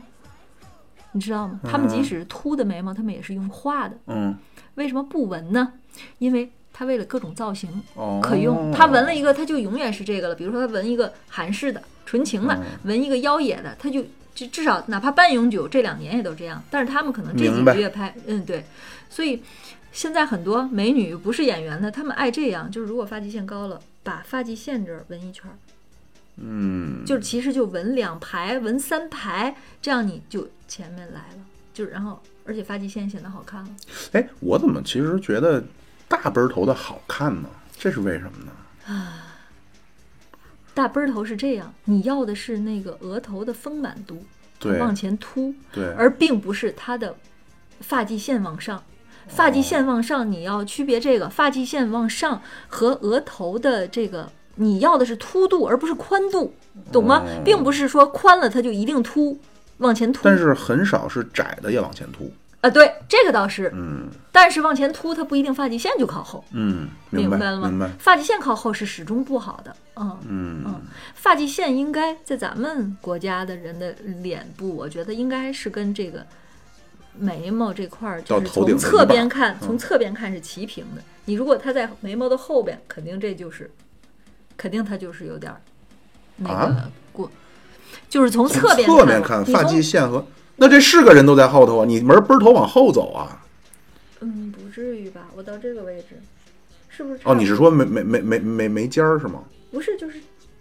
[1.17, 1.59] 你知道吗？
[1.65, 3.97] 他们即嗯使是秃的眉毛，他们也是用画的。
[4.07, 4.37] 嗯，
[4.75, 5.73] 为什么不纹呢？
[6.19, 10.35] 因为他为了各种造型哦，可用，他纹了一个，他就永远是这个了。
[10.35, 18.63] 比如说他纹一个韩式的，纯情的嗯纹一个妖冶的，他就就至少哪怕半永久这两年也都这样，但是他们可能这几个月拍，嗯对，
[19.09, 19.43] 所以
[19.91, 25.57] 现在很多美女不是演员的，她们爱这样，就是如果发际线高了，把发际线这儿纹一圈儿，
[26.37, 33.71] 嗯，就是其实就纹两排、纹三排，这样你就前面来了，就然后而且发际线显得好看了。
[34.13, 35.65] 哎，我怎么其实觉得
[36.09, 37.49] 大背头的好看呢？
[37.79, 38.53] 这是为什么呢？
[38.87, 39.23] 啊
[40.75, 44.23] 大背儿头是这样，你要的是那个额头的丰满度，
[44.59, 47.17] 对往前凸，对，而并不是它的
[47.81, 48.85] 发际线往上。
[49.27, 56.53] 发际线往上，你要区别这个发际线往上和额头的这个，你要的是凸度，而不是宽度，
[56.93, 57.23] 懂吗？
[57.25, 59.39] 哦并不是说宽了它就一定凸，
[59.79, 60.21] 往前凸。
[60.25, 62.31] 但是很少是窄的也往前凸。
[62.63, 67.69] 啊，对，这个倒是，嗯但是往前凸，它不一定发际线就靠后，嗯，明白明了吗？
[67.69, 67.91] 明白。
[67.99, 70.19] 发际线靠后是始终不好的，嗯。
[70.27, 70.81] 嗯嗯，
[71.15, 73.93] 发际线应该在咱们国家的人的
[74.23, 76.27] 脸部，我觉得应该是跟这个
[77.19, 81.03] 眉毛这块儿，就是到头顶从侧边看，嗯从侧边看是齐平的。
[81.27, 83.71] 你如果它在眉毛的后边，肯定这就是，
[84.57, 85.61] 肯定他就是有点儿
[86.37, 87.31] 那个啊过，
[88.09, 93.45] 就是从从侧边侧面看发际线和那这是个人都在后头啊，你门奔头往后走啊？
[94.21, 95.29] 嗯，不至于吧？
[95.37, 96.21] 我到这个位置，
[96.89, 97.21] 是不是？
[97.25, 99.45] 哦，你是说没没没没没没尖儿是吗？
[99.71, 100.21] 不是，就是，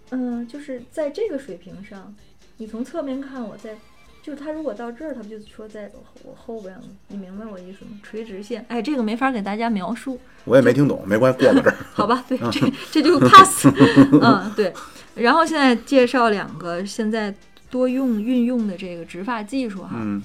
[0.10, 2.14] 嗯、就是在这个水平上，
[2.58, 3.78] 你从侧面看，我在，
[4.26, 5.92] 就是他如果到这儿，他不就说在
[6.24, 6.82] 我后边了？
[7.10, 7.92] 你明白我意思吗？
[8.02, 11.76] 垂直线，哎，这个没法给大家描述，我也没听懂，没关系，过到这儿。
[11.94, 12.26] 好吧？
[12.28, 13.68] 对，这这就 pass，
[14.20, 14.74] 嗯，对。
[15.14, 17.32] 然后现在介绍两个现在
[17.70, 20.24] 多用运用的这个植发技术哈，嗯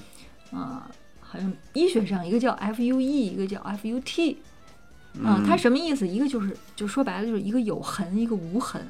[0.51, 4.35] 啊、好像医学上一个叫 FUE，一个叫 FUT，
[5.23, 6.07] 啊、嗯它什么意思？
[6.07, 8.81] 一个就是就说白了就是一个有痕，一个无痕。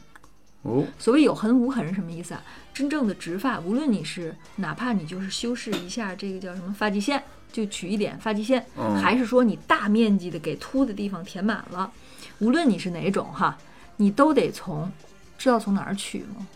[0.63, 2.43] 哦，所谓有痕无痕是什么意思啊？
[2.73, 7.21] 真正的植发，无论你是哪怕你就是修饰一下这个叫什么发际线，
[7.51, 11.91] 就取一点发际线，嗯还是说你大面积的给秃的地方填满了，
[12.39, 13.57] 无论你是哪种哈，
[13.97, 14.91] 你都得从
[15.37, 16.47] 知道从哪儿取吗？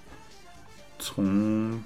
[0.99, 1.83] 从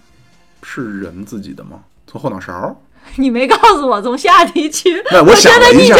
[0.61, 1.83] 是人自己的吗？
[2.05, 2.79] 从后脑勺？
[3.15, 5.95] 你没告诉我从下体取，那我想了一下，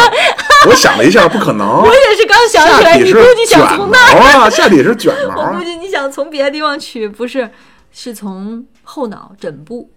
[0.68, 1.68] 我想了一下，不可能。
[1.68, 3.98] 我也是刚想起来，你估计想从那
[4.40, 5.52] 啊，下底是卷毛啊。
[5.54, 7.50] 我估计你想从别的地方取，不是，
[7.92, 9.90] 是从后脑枕部。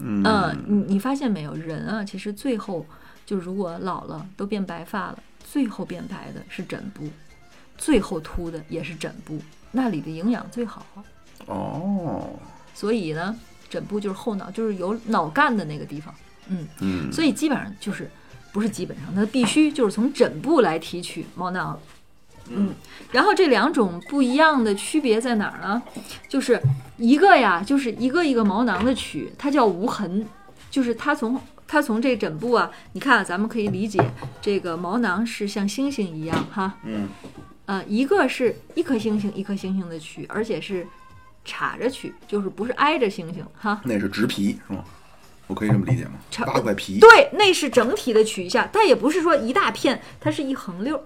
[0.00, 2.86] 嗯嗯，你你发现没有，人啊，其实最后
[3.26, 7.08] 就如果老了都变白发了，最后变白的是枕部，
[7.76, 9.38] 最后秃的也是枕部，
[9.70, 11.04] 那里的营养最好啊。
[11.46, 12.30] 哦，
[12.74, 13.36] 所以呢，
[13.68, 16.14] 枕部就是后脑，就是有脑干的那个地方。
[16.48, 18.10] 嗯，嗯，所以基本上就是
[18.52, 21.78] 不是基本上，它必须就是从枕部来提取毛囊。
[22.48, 22.74] 嗯，
[23.12, 25.80] 然后这两种不一样的区别在哪儿呢？
[26.28, 26.60] 就是
[26.98, 30.26] 一个呀，就是一个一个毛囊的取，它叫无痕，
[30.68, 34.04] 就是它从它从这枕部啊，你看啊咱们可以理解
[34.40, 37.08] 这个毛囊是像星星一样哈，嗯，
[37.66, 40.84] 呃，一个是一颗星星一颗星星的取，而且是
[41.44, 44.84] 插着取，就是不是挨着星星哈，那是植皮是吗？
[45.46, 46.12] 我可以这么理解吗？
[46.30, 46.98] 差八块皮。
[46.98, 51.02] 对，那是整体的取一下，但也不是说一大片，它是一横溜儿。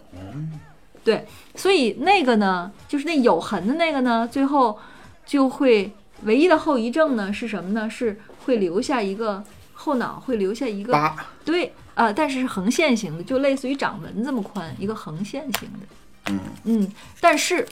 [1.02, 4.78] 对，所以那个呢，就是那有痕的那个呢，最后
[5.24, 5.92] 就会
[6.24, 7.88] 唯一的后遗症呢是什么呢？
[7.88, 11.16] 是会留下一个后脑会留下一个疤。
[11.44, 15.86] 对啊、但是是横线型的，就类似于掌纹这么宽，一个横线型的。
[16.28, 17.66] 嗯嗯，但是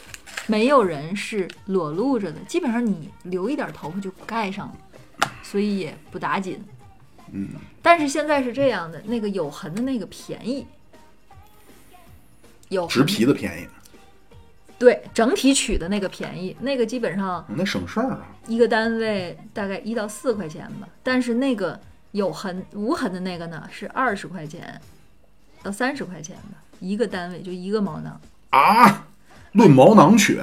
[0.46, 4.74] 没有人是裸露着的，基本上你留一点头发就盖上了，
[5.44, 6.60] 所以也不打紧。
[7.30, 10.66] 嗯，但是现在是这样的，那个有痕的那个便宜，
[12.68, 13.68] 有植皮的便宜，
[14.78, 18.26] 对整体取的那个便宜，那个基本上那省事儿啊。
[18.46, 21.80] 一个单位大概一到四块钱吧，但是那个
[22.12, 24.80] 有痕无痕的那个呢是二十块钱
[25.62, 29.06] 到三十块钱吧，一个单位就一个毛囊，啊，
[29.52, 30.40] 论毛囊取，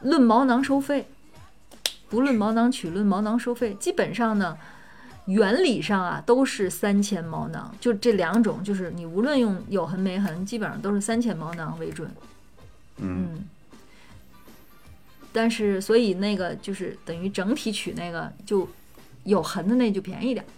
[0.00, 1.06] 论毛囊收费，
[2.14, 4.56] 不论毛囊取，论毛囊收费，基本上呢。
[5.26, 12.06] 原理上啊，都是三千毛囊，就这两种，就是你无论用有痕没痕，基本上都是三千毛囊为准。
[12.98, 13.44] 嗯，嗯，
[15.32, 18.68] 但是所以那个就是等于整体取那个就
[19.22, 20.48] 有痕的那就便宜点儿，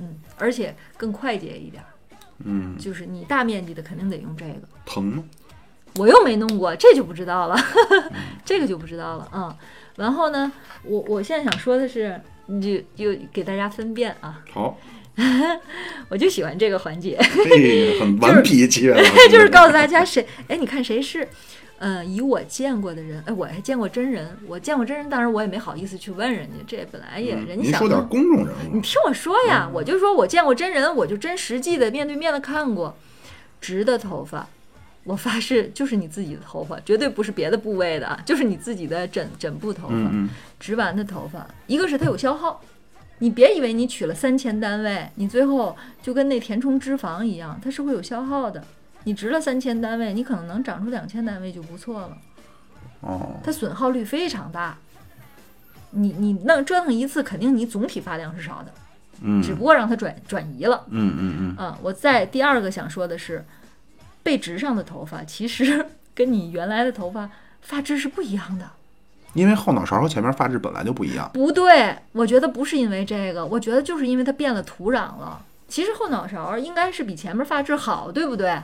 [0.00, 1.88] 嗯，而且更快捷一点儿。
[2.44, 5.24] 嗯，就是你大面积的肯定得用这个，疼吗？
[5.96, 7.56] 我又没弄过，这就不知道了，
[8.44, 9.56] 这个就不知道了啊、
[9.98, 10.50] 然后呢，
[10.84, 14.78] 我我现在想说的是，你就就给大家分辨啊，好，
[16.08, 21.28] 我就喜欢这个环节，这个很 顽皮，七月老师就是告诉大家谁， 哎，你看谁是，
[21.80, 32.96] 呃，以我见过的人，哎，我还见过真人，我见过真人，当然我也没好意思去问人家，这本来也人家想说点公众人物，你听我说呀，我就说我见过真人，我就真实际的面对面的看过，
[33.60, 34.48] 直的头发，
[35.08, 39.94] 我发誓就是你自己的头发，绝对不是别的部位的啊，就是你自己的枕枕部头发，
[40.60, 42.60] 植完的头发，一个是它有消耗，
[43.20, 48.62] 你别以为你取了三千单位，你最后就跟那填充脂肪一样，它是会有消耗的。
[49.04, 52.18] 你植了三千单位，你可能能长出两千单位就不错了。
[53.00, 54.76] 哦，它损耗率非常大。
[55.92, 58.70] 你你弄折腾一次，肯定你总体发量是少的，
[59.22, 60.84] 嗯只不过让它转转移了。
[60.90, 63.42] 嗯嗯嗯，啊，我在第二个想说的是，
[64.22, 67.30] 被植上的头发其实 跟你原来的头发
[67.62, 68.64] 发质是不一样的。
[69.34, 75.40] 因为后脑勺和前面发质本来就不一样，不对，我觉得不是因为这个，我觉得就是因为它变了土壤了。
[75.68, 78.58] 其实后脑勺应该是比前面发质好，对不对？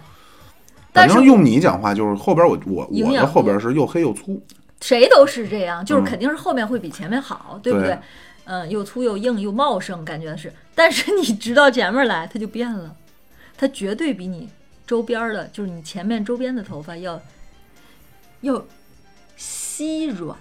[0.91, 4.43] 但是反正用你讲话就是后边我我我的后边是又黑又粗，
[4.81, 7.99] 谁都是这样，就是嗯肯定是后面会比前面好，对不对对？
[8.47, 10.53] 嗯，又粗又硬又茂盛，感觉是。
[10.75, 12.97] 但是你直到前面来，它就变了，
[13.57, 14.49] 它绝对比你
[14.87, 17.21] 周边的，就是你前面周边的头发要
[18.43, 18.65] 要
[19.37, 20.37] 稀软，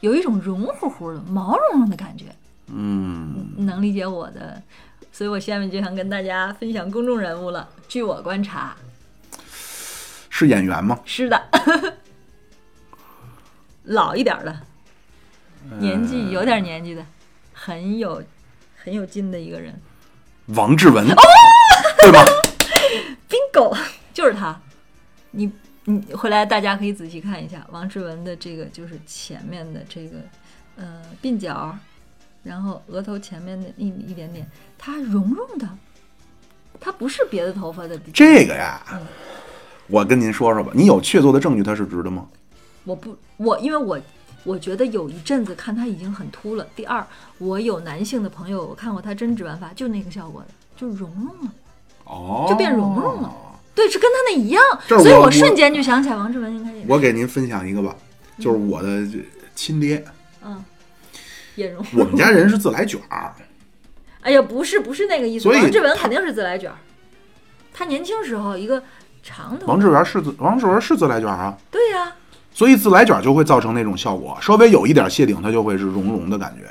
[0.00, 2.26] 有一种绒乎乎的、毛茸茸的感觉。
[2.68, 4.62] 嗯，能理解我的，
[5.12, 7.68] 所以我下面就想跟大家分享公众人物了。
[7.88, 8.76] 据我观察，
[10.28, 10.98] 是演员吗？
[11.04, 11.40] 是的，
[13.84, 14.56] 老一点儿的，
[15.78, 17.04] 年呃纪有点年纪的，
[17.52, 18.22] 很有
[18.76, 19.80] 很有劲的一个人。
[20.46, 21.14] 王志文，哦
[22.00, 22.18] 对吗？
[23.52, 23.76] Bingo，
[24.14, 24.58] 就是他。
[25.32, 25.52] 你
[25.84, 30.18] 你回来大家可以仔细看一下王志文的这个，就是前面的这个
[30.76, 31.76] 呃鬓角，
[32.42, 35.68] 然后额头前面的一一点点，它绒绒的，
[36.80, 37.98] 它不是别的头发的。
[38.14, 39.06] 这个呀嗯，
[39.88, 42.26] 我跟您说说吧，你有确凿的证据它是直的吗？
[42.84, 44.00] 我不，我因为我
[44.44, 46.66] 我觉得有一阵子看他已经很秃了。
[46.74, 47.06] 第二，
[47.38, 51.52] 我有男性的朋友，我看过他真植完发，就那个效果的，就绒绒了，
[52.06, 53.32] 哦，就变蓉蓉了。
[53.74, 57.94] 对，是跟他那一样，所以我瞬间就想起来王志文应该也，我给您分享一个吧，
[58.38, 59.06] 就是我的
[59.54, 60.02] 亲爹，
[60.42, 60.64] 嗯，
[61.56, 61.84] 也绒。
[61.92, 63.34] 我们家人是自来卷儿，
[64.22, 66.76] 哎呀，不是不是那个意思，王志文肯定是自来卷儿。
[67.74, 68.82] 他年轻时候一个
[69.22, 72.14] 长头发，王志文是自王志文是自来卷儿啊，对呀、
[72.54, 76.66] 所以自来卷就会造成那种效果，稍微有一点谢顶，它就会是绒绒的感觉。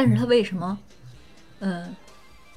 [0.00, 0.78] 但是他为什么，
[1.58, 1.94] 嗯、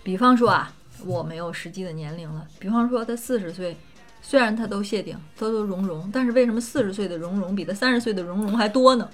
[0.01, 0.71] 比方说啊，
[1.05, 3.75] 我没有实际的年龄了，比方说他四十岁，
[4.21, 9.09] 虽然他都谢顶，都都融融，但是为什么四十岁的融融比他三十岁的融融还多呢？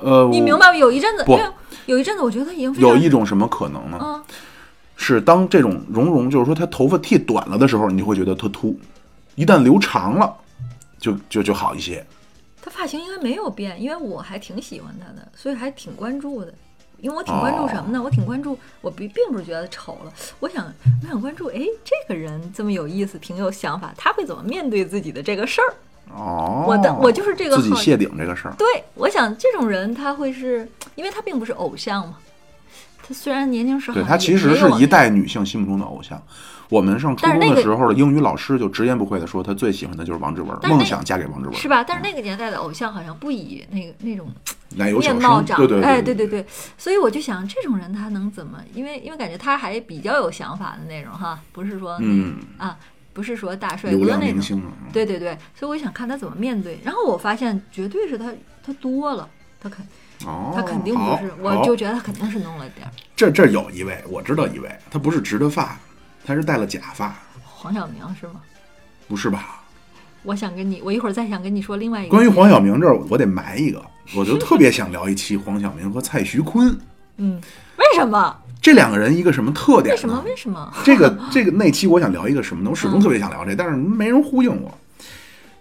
[0.00, 0.76] 呃，你明白吗？
[0.76, 1.38] 有一阵子，不
[1.86, 3.96] 有一阵子，我觉得他已经有一种什么可能呢？
[3.98, 4.24] 啊，
[4.96, 8.74] 是当这种绒绒，就是说他头发剃短了的时候，你会觉得他秃；
[9.36, 10.36] 一旦留长了，
[10.98, 12.04] 就就就好一些。
[12.60, 16.52] 他发型应该没有变，因为我还挺喜欢他的，所以还挺关注的。
[17.00, 18.02] 因为我挺关注什么呢？
[18.02, 25.74] 我挺关注，我并并不是觉得丑了，我想我想关注，哎，这个人这么有意思，挺有想法，他会怎么面对自己的这个事儿？
[26.12, 28.54] 哦，我的我就是这个好自己谢顶这个事儿。
[28.58, 32.16] 对，我想这种人他会是，因为他并不是偶像嘛。
[33.02, 36.20] 他虽然年轻时候对他其实是一代女性心目中的偶像。
[36.70, 41.84] 我们上初中的时候的英语老师就直言不讳的说，他最喜欢的就是王志文，梦想嫁给王志文，是吧？
[41.84, 44.32] 但是那个年代的偶像好像不以那个那种
[44.70, 46.46] 面貌长，对对哎，对对对对，
[46.78, 48.58] 所以我就想这种人他能怎么？
[48.72, 52.78] 因为因为感觉他还比较有想法的那种哈，不是说、嗯，啊，
[53.12, 54.62] 不是说大帅哥那种。
[54.92, 56.78] 对对对，所以我想看他怎么面对。
[56.84, 58.32] 然后我发现绝对是他
[58.64, 59.28] 他多了，
[59.60, 59.84] 他肯
[60.24, 62.92] 哦，他肯定不是，我就觉得他肯定是弄了点儿。
[63.16, 65.76] 这这有一位，我知道一位，他不是直的发，
[66.24, 68.40] 他是戴了假发，黄晓明是吗？
[69.08, 69.60] 不是吧？
[70.22, 72.10] 我想跟你，我一会儿再想跟你说另外一个。
[72.10, 73.82] 关于黄晓明这儿，我得埋一个，
[74.14, 76.78] 我就特别想聊一期黄晓明和蔡徐坤
[77.16, 77.40] 嗯，
[77.76, 78.36] 为什么？
[78.60, 79.94] 这两个人一个什么特点？
[79.94, 80.22] 为什么？
[80.26, 80.72] 为什么？
[80.84, 82.68] 这个这个那期我想聊一个什么呢？
[82.70, 84.78] 我始终嗯特别想聊这，但是没人呼应我，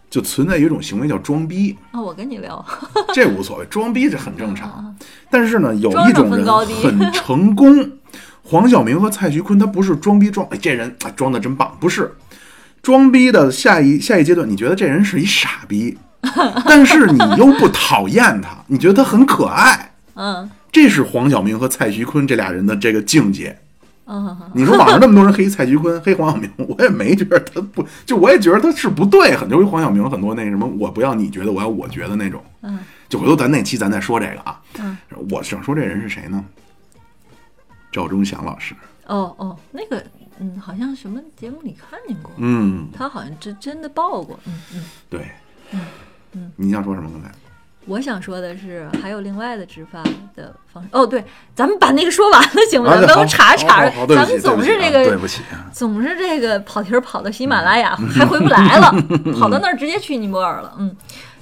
[0.10, 2.64] 就存在有一种行为叫装逼，啊，我跟你聊。
[3.14, 4.68] 这无所谓，装逼这很正常。
[4.70, 4.96] 啊
[5.32, 6.46] 但是呢，有一种人
[6.82, 7.90] 很成功，
[8.50, 12.12] 黄晓明和蔡徐坤他不是装逼装，哎，这人啊装的真棒，不是
[12.82, 15.96] 装逼的下一下一阶段，你觉得这人是一傻逼，
[16.66, 23.56] 但是你又不讨厌他，你觉得他很可爱， 嗯这是黄晓明和蔡徐坤这俩人的这个境界。
[24.54, 32.44] 你说网上那么多人黑蔡徐坤、黑黄晓明，我也没觉得他不，就我也觉得他是不对，很多黄晓明很多那什么，我不要你觉得，我要我觉得那种。
[32.64, 34.60] 嗯就回头咱那期咱再说这个啊。
[34.80, 34.96] 嗯，
[35.32, 36.44] 我想说这人是谁呢？
[37.92, 38.76] 赵忠祥老师。
[39.06, 40.04] 哦哦，那个
[40.40, 44.84] 嗯，好像什么节目里看见过，嗯，他好像真真的报过，嗯嗯。
[45.10, 45.22] 对。
[45.72, 45.82] 嗯
[46.34, 47.10] 嗯你想说什么？
[47.12, 47.32] 刚才？
[47.86, 50.04] 我想说的是，还有另外的植发
[50.36, 50.90] 的方式。
[50.92, 51.24] 哦，对，
[51.56, 53.08] 咱们把那个说完了，行不啊，行？
[53.08, 58.92] 等我对好查查咱们总是这个，对不起啊，总是这个跑题儿跑到喜马拉雅，还回不来了，
[59.40, 60.76] 跑到那儿直接去尼泊尔了。
[60.78, 60.96] 嗯，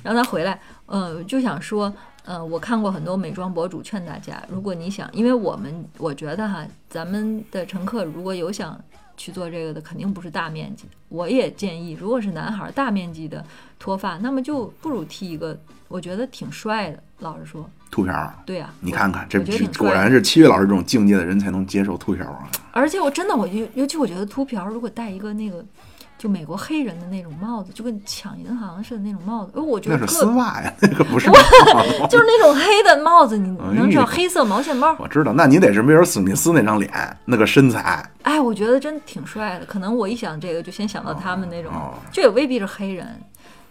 [0.04, 1.94] 然后他回来，呃，就想说，
[2.28, 8.78] 呃，我看过很多美妆博主劝大家，如果你想，因为我们我觉得哈，咱们的乘客如果有想
[9.16, 10.84] 去做这个的，肯定不是大面积。
[11.08, 13.42] 我也建议，如果是男孩儿大面积的
[13.80, 15.58] 脱发，那么就不如剃一个，
[15.88, 17.02] 我觉得挺帅的。
[17.20, 18.36] 老实说，秃瓢儿。
[18.46, 22.52] 对呀、我你看看，这我觉得这挺帅的果然是七月老师这种境界的人才能接受秃瓢儿啊！
[22.74, 25.64] 而且我真的，我尤尤其我觉得秃瓢儿如果戴一个那个，
[26.18, 31.30] 就美国黑人的那种帽子，就跟抢银行似的那种帽子，哎我觉得那是丝袜呀， 那个不是。
[32.10, 34.96] 就是那种黑的帽子，你哎能知道黑色毛线帽？
[35.00, 36.92] 我知道，那你得是威尔史密斯那张脸，
[37.26, 39.66] 那个身材，哎，我觉得真挺帅的。
[39.66, 43.08] 可能我一想这个，就先想到他们那种，哦这也未必是黑人。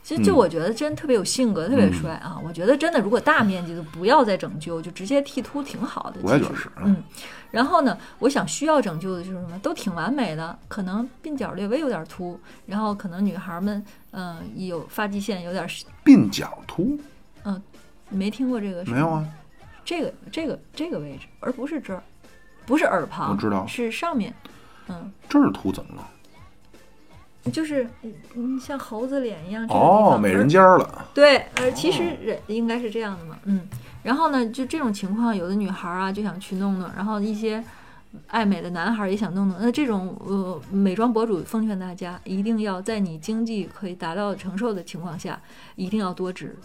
[0.06, 2.40] 就就嗯我觉得真特别有性格，特别帅啊！
[2.44, 6.20] 我觉得真的，如果大面积的不要再拯救，就直接剃秃挺好的。
[6.20, 7.02] 其实我也觉得是嗯。
[7.50, 15.68] 然后呢，我想需要拯救的就是什么，都挺完美的，可能鬓角略微有点秃，然后可能女孩们，嗯、有发际线有点，
[16.04, 16.96] 鬓角秃
[17.42, 17.60] 嗯、
[18.08, 19.26] 没听过这个是没有啊？
[19.84, 22.00] 这个这个这个位置，而不是这儿，
[22.64, 24.32] 不是耳旁，我知道是上面，
[24.86, 26.08] 嗯，这儿秃怎么了？
[27.52, 27.88] 就是
[28.34, 31.06] 嗯，像猴子脸一样这个地哦，方美人尖儿了。
[31.14, 33.68] 对，呃，其实人应该是这样的嘛，嗯。
[34.02, 37.62] 然后呢，就这种情况，有的女孩儿啊就想去弄弄，然后一些
[38.28, 39.56] 爱美的男孩儿也想弄弄。
[39.60, 45.40] 那这种呃，美妆博主奉劝大家，一定要在你经济可以达到承受的情况下，
[45.74, 46.56] 一定要多植，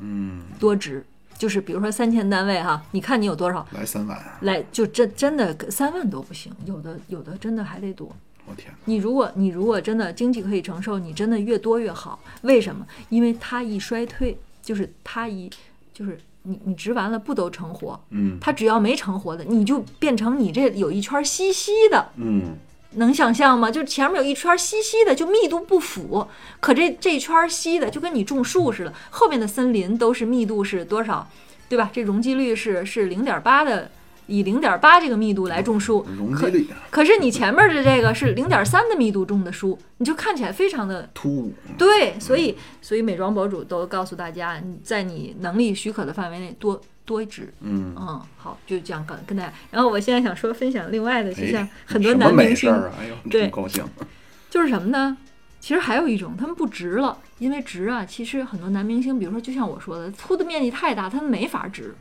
[0.00, 1.04] 嗯，多植。
[1.38, 8.14] 就是比如说三千单位哈，你看你有多少，来三万，来就真真的三万都不行，有的有的真的还得多。
[8.50, 8.74] 我天！
[8.86, 12.18] 你如果你如果真的经济可以承受，你真的越多越好。
[12.42, 12.86] 为什么？
[13.08, 15.48] 因为它一衰退，就是它一
[15.94, 17.98] 就是你你植完了不都成活？
[18.10, 22.56] 嗯它只要没成活的，你就变成你这有一圈稀稀的，嗯，
[22.92, 23.70] 能想象吗？
[23.70, 26.26] 就前面有一圈稀稀的，就密度不符。
[26.58, 31.28] 可这这一圈稀的，就跟你种树似的，后面的森林都是密度是多少，
[31.68, 31.90] 对吧？
[31.92, 33.90] 这容积率是是零点八的，
[34.30, 47.52] 以零点八这个密度来种树，可容积率可是你前面的这个是零点三的密度种的树，你就看起来非常的突兀，对，所以所以美妆博主都告诉大家，你在你能力许可的范围内多多植。
[47.60, 49.52] 嗯，嗯，好，就这样跟跟大家。
[49.70, 52.72] 然后我现在想说分享另外的，就像哎很多男明星！
[52.72, 53.84] 哎呦，对真高兴。
[54.48, 55.16] 就是什么呢？
[55.60, 61.94] 其实还有一种，他们不植了，因为植啊，其实很多男明星，比如说就像我说的，秃的面积太大，他们没法植。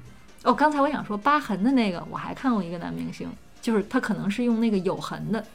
[0.44, 3.30] 哦，刚才我想说疤痕的那个，我还看过一个男明星，
[3.62, 5.46] 就是他可能是用那个有痕的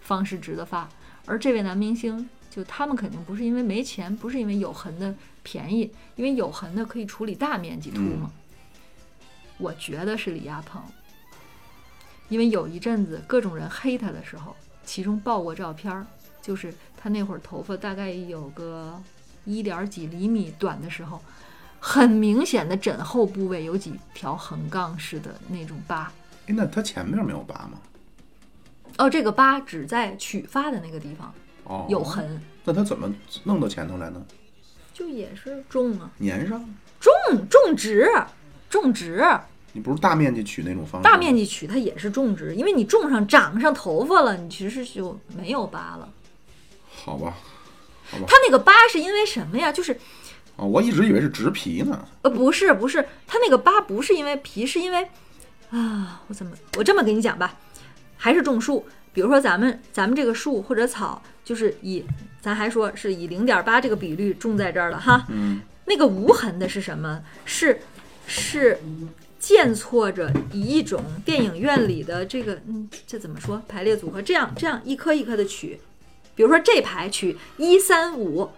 [0.00, 0.88] 方式植的发，
[1.26, 8.30] 而这位男明星就他们肯定不是因为没钱，不是因为有痕的便宜，因为有痕的可以处理大面积秃嘛。
[9.58, 10.82] 我觉得是李亚鹏，
[12.28, 16.06] 因为有一阵子各种人黑他的时候，其中爆过照片儿，
[16.40, 19.00] 就是他那会儿头发大概有个
[19.44, 21.22] 一点几厘米短的时候，
[21.84, 26.12] 很明显的枕后部位有几条横杠式的那种疤。
[26.46, 27.72] 哎，那它前面没有疤吗？
[28.98, 32.00] 哦，这个疤只在取发的那个地方哦，有。
[32.00, 33.12] 痕，那它怎么
[33.42, 34.24] 弄到前头来呢？
[34.94, 36.64] 就也是种啊，粘上？
[37.00, 37.12] 种
[37.50, 38.08] 种植，
[38.70, 39.26] 种植，
[39.72, 41.04] 你不是大面积取那种方式？
[41.04, 46.08] 大面积取它也是种植，因为你种上长上头发了，你其实就没有疤了。
[46.94, 47.34] 好吧，
[48.12, 49.72] 它那个疤是因为什么呀？
[49.72, 49.98] 就是
[50.56, 52.04] 哦，我一直以为是植皮呢。
[52.22, 55.08] 呃，不是不是，它那个疤不是因为皮，是因为
[55.70, 57.58] 啊，我怎么我这么跟你讲吧，
[58.16, 62.04] 还是种树，比如说咱们咱们这个树或者草，就是以
[62.40, 67.22] 咱还说是以零点八这个比率种在这儿了哈，嗯，那个无痕的是什么？
[67.44, 67.80] 是
[68.26, 68.78] 是
[69.38, 74.20] 间错着以一种电影院里的这个嗯，这怎么说排列组合？
[74.22, 75.80] 这样这样一颗一颗的取，
[76.36, 78.50] 比如说这排取一三五，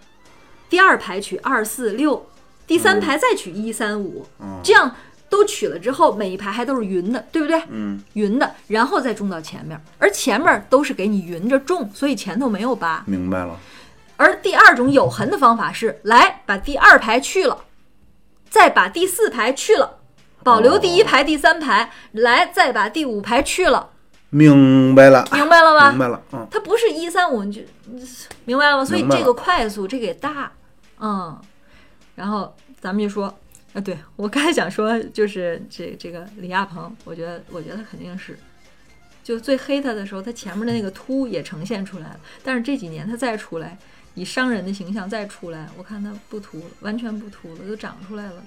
[0.69, 2.27] 第二排取二四六，
[2.65, 4.95] 第三排再取一三五，哦这样
[5.29, 7.61] 都取了之后，每一排还都是匀的，对不对？
[7.69, 13.03] 嗯，匀的，然后再种到前面，而前面都是给你匀着种，所以前头没有疤。
[13.05, 13.57] 明白了。
[14.17, 17.65] 而第二种有痕的方法是，来把第二排去了，
[18.49, 19.97] 再把第四排去了，
[20.41, 23.89] 保留第一排、第三排，来再把第五排去了，
[24.35, 25.89] 明白了，明白了吧？
[25.91, 26.21] 明白了。
[26.33, 27.61] 嗯，它不是一三五，你就
[28.43, 28.83] 明白了吗？
[28.83, 30.51] 所以这个快速，这个也大，
[30.99, 31.39] 嗯。
[32.15, 33.25] 然后咱们就说，
[33.73, 38.37] 啊，对我刚才想说，就是这这个李亚鹏，我觉得我觉得他肯定是，
[39.23, 43.77] 就最黑他的时候，他前面的那个秃也呈现出来了，但是这几年他再出来，
[44.13, 48.43] 以商人的形象再出来，我看他不秃了，完全不秃了，都长出来了，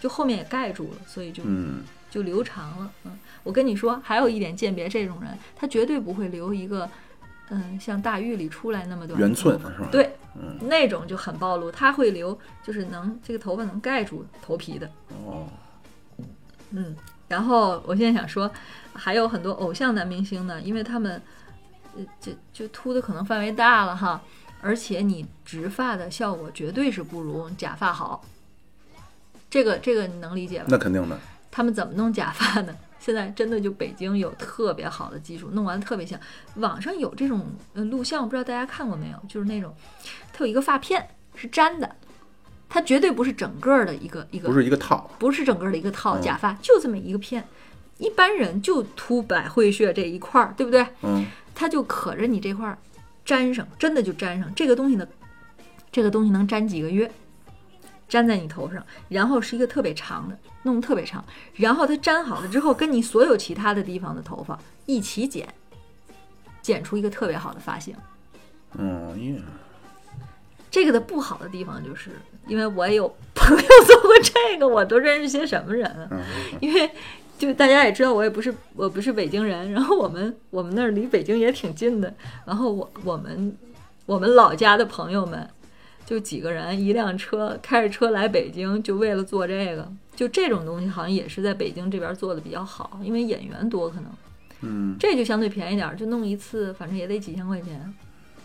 [0.00, 2.90] 就后面也盖住了，所以就嗯就留长了。
[3.04, 3.18] 嗯，
[3.48, 6.86] 我跟你说，还有一点鉴别这种人，他绝对不会留一个，
[7.48, 9.88] 嗯，像大狱里出来那么短的圆寸是吧？
[9.90, 14.86] 对，嗯那种就很暴露，他会留，就是能这个头发能盖住头皮的。
[15.24, 15.48] 哦，
[16.72, 16.94] 嗯，
[17.26, 18.52] 然后我现在想说，
[18.92, 21.22] 还有很多偶像男明星呢，因为他们，
[21.96, 24.20] 呃，就就秃的可能范围大了哈，
[24.60, 28.22] 而且你植发的效果绝对是不如假发好。
[29.48, 30.66] 这个这个你能理解吧？
[30.68, 31.18] 那肯定的。
[31.50, 32.74] 他们怎么弄假发呢？
[33.08, 36.20] 现在真的就北京有特别好的技术，弄完特别像。
[36.56, 39.18] 网上有这种呃录像，不知道大家看过没有？
[39.26, 39.74] 就是那种，
[40.30, 41.96] 它有一个发片是粘的，
[42.68, 47.42] 它绝对不是整个儿的一个一个不是一个套，不是整个的一个套嗯假发，就这么一个片。
[47.96, 50.86] 一般人就秃百会穴这一块儿，对不对？
[51.02, 52.76] 嗯它就可着你这块儿
[53.24, 54.54] 粘上，真的就粘上。
[54.54, 55.08] 这个东西呢，
[55.90, 57.10] 这个东西能粘几个月，
[58.08, 65.46] 粘在你头上，然后是一个特别长的，弄得特别长，然后它粘好了之后，跟你所有其他的地方的头发一起剪，
[66.62, 67.94] 剪出一个特别好的发型。
[68.76, 69.40] 嗯，耶，
[70.70, 72.10] 这个的不好的地方就是，
[72.46, 76.10] 因为我也有 朋友做过这个，我都认识些什么人
[76.60, 76.90] 因为
[77.38, 82.12] 就大家也知道，我也不是我不是北京人，然后我们我们那儿离北京也挺近的，
[82.44, 83.56] 然后我我们
[84.06, 85.48] 我们老家的朋友们
[86.08, 89.86] 就几个人一辆车开着车来北京，就为了做这个，
[90.16, 94.10] 就这种东西好像也是在北京这边做的比较好，因为演员多，可能。
[94.62, 94.96] 嗯。
[94.98, 97.94] 这就相对便宜点儿，就弄一次，反正也得几千块钱，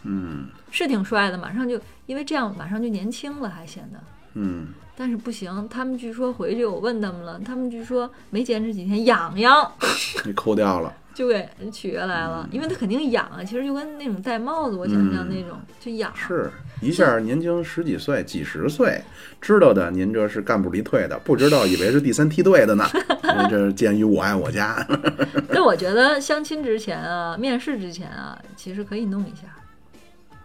[0.03, 0.47] 嗯。
[0.72, 3.99] 是挺帅的，马上就因为这样马上就年轻了，还显得。
[4.34, 9.72] 嗯，但是不行，他们据说回去我问他们了，他们据说没坚持几天痒痒，
[10.22, 10.93] 给抠掉了。
[11.14, 13.41] 就给取下来了，因为他肯定痒啊。
[13.41, 16.11] 其实就跟那种戴帽子，我想象那种、就痒。
[16.14, 16.51] 是
[16.84, 19.02] 一下年轻十几岁、几十岁，
[19.40, 22.86] 知道的您这是干部离退的，不知道以为是第三梯队的呢。
[23.40, 24.86] 您这是鉴于我爱我家，
[25.50, 29.48] 那我觉得相亲之前啊，面试之前啊，其实可以弄一下，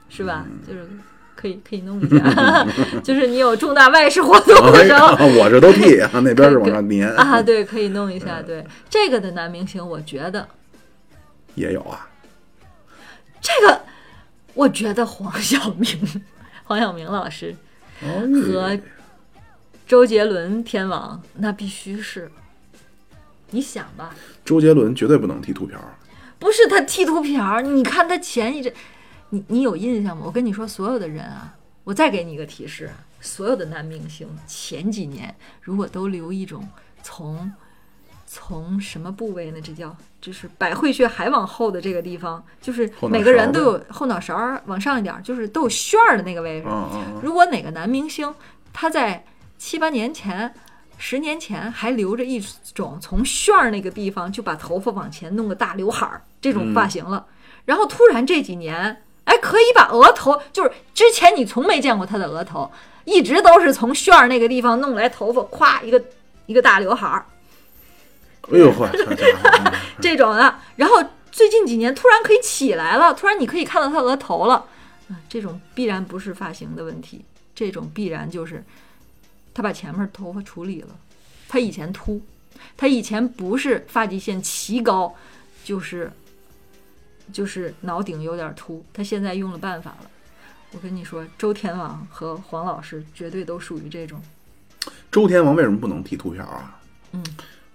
[0.09, 0.47] 是吧？
[0.49, 0.89] 嗯就是
[1.35, 2.67] 可以可以弄一下，
[3.05, 5.09] 就是你有重大外事活动的时候。
[5.15, 8.43] 哎我这都替啊，那边是往上粘啊，对，可以弄一下。
[8.43, 10.49] 对这个的男明星，我觉得
[11.55, 12.09] 也有啊。
[13.41, 13.81] 这个，
[14.59, 15.87] 我觉得黄晓明，
[16.65, 17.55] 黄晓明老师
[18.01, 18.77] 和
[19.87, 22.29] 周杰伦天王，那必须是。
[23.51, 24.13] 你想吧，
[24.45, 25.79] 周杰伦绝对不能剃秃瓢，
[26.41, 28.73] 不是他剃秃瓢，你看他前一阵，
[29.29, 30.25] 你你有印象吗？
[30.27, 32.91] 我跟你说，所有的人啊，我再给你一个提示，
[33.21, 35.33] 所有的男明星前几年
[35.63, 36.69] 如果都留一种
[37.05, 37.51] 从
[38.31, 39.59] 从什么部位呢？
[39.61, 46.69] 这叫就是百会穴还往后的这个地方，就是每个人都有后脑勺儿往上一点儿，就是都有旋儿的那个位置。
[47.23, 48.33] 如果哪个男明星
[48.71, 49.25] 他在
[49.57, 50.55] 七八年前、
[50.99, 52.39] 十年前还留着一
[52.75, 57.25] 种从旋儿那个地方就把头发往前弄个大刘海儿这种发型了，
[57.65, 62.71] 然后突然这几年，哎，可以把额头，就是之前你从没见过他的额头，
[63.07, 66.05] 一直都是从旋儿那个地方弄来头发，咵一个
[66.45, 67.25] 一个大刘海儿。
[67.25, 67.38] 嗯，
[68.53, 68.89] 哎呦嚯，
[70.01, 74.55] 这种的，然后最近几年突然可以起来了，突然你可以看到他额头了，
[75.09, 77.25] 啊，这种必然不是发型的问题，
[77.55, 78.65] 这种必然就是
[79.53, 80.89] 他把前面头发处理了，
[81.49, 82.21] 他以前秃，
[82.77, 85.15] 他以前不是发际线奇高，
[85.65, 86.11] 就是
[87.33, 90.11] 就是脑顶有点秃，他现在用了办法了。
[90.73, 94.23] 我跟你说，周天王和黄老师绝对都属于这种，
[95.11, 96.79] 周天王为什么不能剃秃瓢啊？
[97.13, 97.25] 嗯，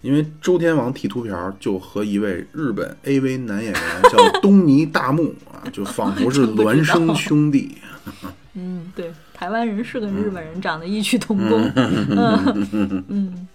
[0.04, 7.78] 因为周天王剃秃瓢就和一位日本 AV 男演员叫 东尼大木啊，就仿佛是孪生兄弟。
[8.54, 13.04] 嗯，对，台湾人是跟日本人长得异曲同工，嗯。
[13.08, 13.48] 嗯，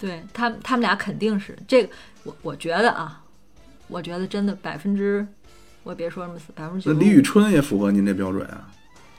[0.00, 1.56] 对他他们俩肯定是。
[1.68, 1.90] 这个，
[2.24, 3.22] 我我觉得啊，
[3.86, 5.24] 我觉得真的百分之，
[5.84, 8.68] 我别说什么百分之九，那李宇春也符合您这标准啊？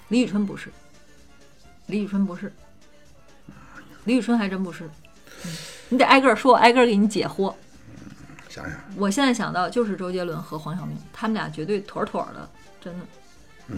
[0.09, 0.69] 李宇春不是，
[1.88, 2.51] 李宇春不是，
[4.03, 5.03] 李宇春还真不是，嗯，
[5.89, 7.54] 你得挨个说，我挨个给你解惑。
[8.50, 13.06] 想想，我现在想到就是周杰伦和黄晓明，他们俩绝对妥妥的，真的。
[13.68, 13.78] 嗯，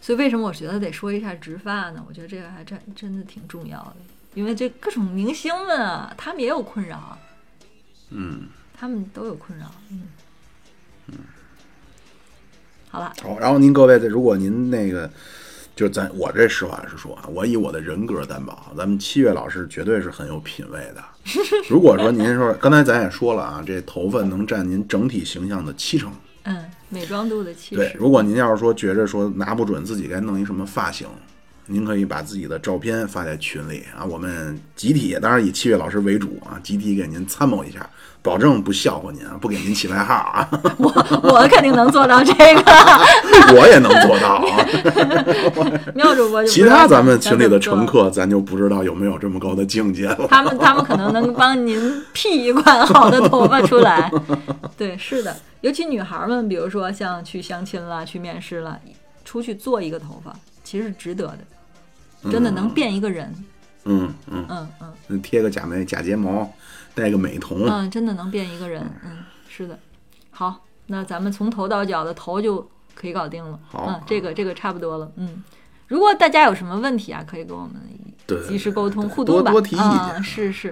[0.00, 2.04] 所以为什么我觉得得说一下植发呢？
[2.06, 3.96] 我觉得这个还真真的挺重要的，
[4.34, 7.16] 因为这各种明星们啊，他们也有困扰，
[8.10, 9.66] 嗯，他们都有困扰。
[9.88, 10.02] 嗯，
[12.90, 15.10] 好了，好，然后您各位，如果您那个
[15.80, 21.02] 就咱我这实话实说啊，我以我的人格担保，咱们七月老师绝对是很有品位的。
[21.70, 26.12] 如果说您说刚才咱也说了啊，这头发能占您整体形象的七成。
[26.42, 31.08] 嗯，美妆度的七成对，如果您要是说觉着说拿不准自己该弄一什么发型，
[31.70, 37.88] 您可以把自己的照片发在群里啊，我们集体当然以七月老师为主啊，集体给您参谋一下，
[38.22, 40.90] 保证不笑话您啊，不给您起外号啊， 我
[41.22, 42.62] 我肯定能做到这个，
[43.54, 44.66] 我也能做到啊。
[45.94, 50.26] 妙主播就其他咱们群里的乘客，咱就不知道有没有这么高的境界了。
[50.28, 54.10] 他们他们可能能帮您 P 一款好的头发出来。
[54.76, 58.76] 对，是的，尤其女孩们，比如说像去相亲啦、去面试啦，
[59.24, 61.38] 出去做一个头发，其实是值得的，
[62.30, 63.32] 真的能变一个人。
[63.84, 64.68] 嗯嗯，嗯
[65.08, 66.52] 嗯贴个假眉、假睫毛，
[66.94, 68.82] 戴个美瞳，嗯，真的能变一个人。
[69.04, 69.78] 嗯，是的。
[70.30, 73.58] 好，那咱们从头到脚的头就可以搞定了。
[73.68, 75.10] 好嗯，这个这个差不多了。
[75.16, 75.42] 嗯，
[75.88, 77.72] 如果大家有什么问题啊，可以跟我们
[78.46, 79.52] 及时沟通互多动吧。
[79.52, 80.68] 多提意见啊，是是。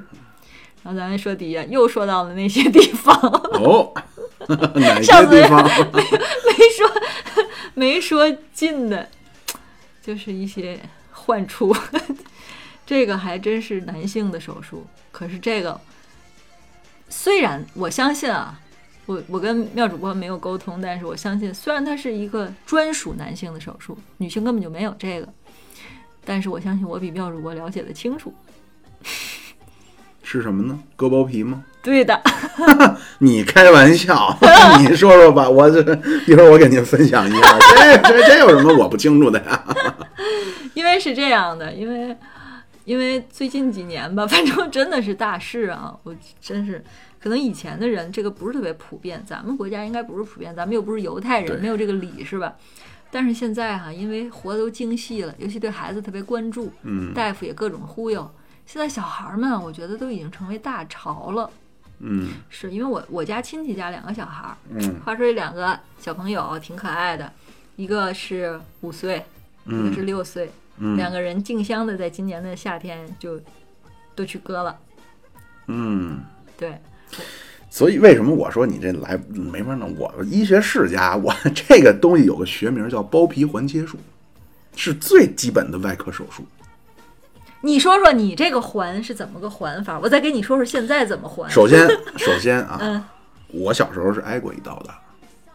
[0.83, 3.15] 然后咱们说底下又说到了那些地方，
[3.55, 3.93] 哦，
[4.75, 5.63] 哪些地方？
[5.93, 6.03] 没
[6.77, 7.03] 说
[7.75, 9.09] 没说近的，
[10.01, 10.79] 就是一些
[11.29, 11.77] 患处。
[12.87, 15.79] 这个还真是男性的手术，可是这个
[17.11, 18.59] 虽然我相信啊，
[19.05, 25.29] 我我跟妙主播没有沟通，但是我相信，虽然它是一个专属男性的手术，女性根本就没有这个，
[26.25, 28.33] 但是我相信我比妙主播了解的清楚。
[30.23, 30.79] 是什么呢？
[30.97, 31.65] 割包皮吗？
[31.83, 32.23] 对的，
[33.21, 34.37] 你开玩笑，
[34.79, 35.81] 你说说吧，我这
[36.27, 39.65] 一会儿我给您分享一下， 这这这有什么我不清楚的呀？
[40.89, 42.17] 因为是这样的，因为
[42.85, 46.83] 因为最近几年吧，反正真的是大事啊，我真是
[47.21, 52.57] 可能以前的人这个不是特别普遍，咱们国家应该不是普遍，咱们又不是犹太人，没有这个礼是吧？
[53.11, 58.31] 但是现在哈、因为活的都精细了，尤其对孩子特别关注，嗯大夫也各种忽悠。
[58.65, 61.51] 现在小孩儿们，我觉得都已经成为大潮了。
[62.01, 67.31] 嗯是因为我我家亲戚家两个小孩儿，嗯话说这两个小朋友挺可爱的，
[67.77, 69.25] 一个是五岁，
[69.67, 70.53] 一个是嗯六岁，嗯
[70.97, 73.41] 两个人竞相的在今年的夏天就
[74.15, 74.79] 都去割了。
[75.67, 76.21] 嗯。
[76.57, 76.77] 对，
[77.71, 79.95] 所以为什么我说你这来没法弄？
[79.97, 83.97] 我医学世家，我这个东西有个学名叫包皮环切术，
[84.75, 86.45] 是最基本的外科手术。
[87.61, 90.01] 你说说你这个环是怎么个环法？
[90.01, 91.49] 我再给你说说现在怎么环。
[91.49, 93.05] 首先，首先啊，嗯，
[93.53, 94.91] 我小时候是挨过一刀的，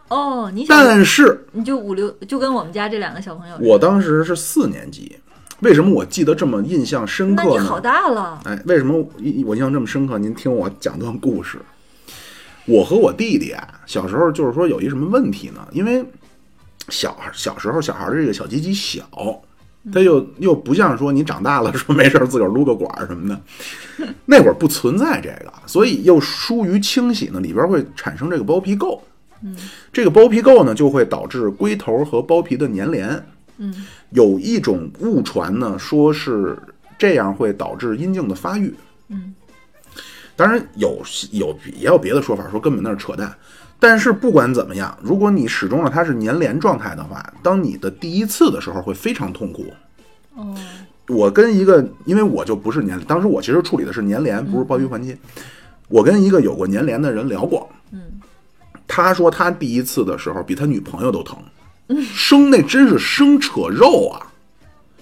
[0.08, 5.16] 哦，你想但是你就五六，就跟我们家这两个小朋友，我当时是四年级。
[5.60, 7.80] 为什么我记得这么印象深刻那你好？
[7.80, 8.40] 大了。
[8.44, 8.98] 哎，为什么
[9.46, 10.18] 我印象这么深刻？
[10.18, 11.58] 您听我讲段故事。
[12.66, 15.66] 我和我弟弟啊，小时候就是说有一什么问题呢？
[15.70, 16.04] 因为
[16.90, 19.08] 小小时候小孩的这个小鸡鸡小，
[19.92, 28.98] 他又又不像说你长大了说没事自个儿撸个管儿什么的，那会儿不存在这个，所以又疏于清洗呢，里边会产生这个包皮垢。
[29.44, 29.54] 嗯
[29.92, 33.26] 这个包皮垢呢，就会导致龟头和包皮的粘连。
[33.58, 36.58] 嗯有一种误传呢，说是
[36.98, 38.74] 这样会导致阴茎的发育。
[39.08, 39.34] 嗯
[40.34, 43.32] 当然有有也有别的说法，说根本那是扯淡。
[43.78, 49.66] 但是不管怎么样，如果你始终让它是粘连状态的话，当你的第一次的时候会非常痛苦。
[50.34, 50.56] 哦
[51.06, 55.14] 我跟一个，因为我就不是粘，当时我其实处理的是粘连，不是包皮环切。
[55.88, 57.83] 我跟一个有过粘连的人聊过，嗯
[58.94, 61.36] 他说他第一次的时候比他女朋友都疼，
[62.12, 64.30] 生那真是生扯肉啊，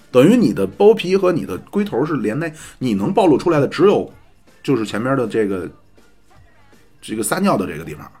[0.09, 4.11] 等于你的包皮和你的龟头是连在，你能暴露出来的只有
[4.63, 5.69] 就是前面的这个
[6.99, 8.11] 这个撒尿的这个地方，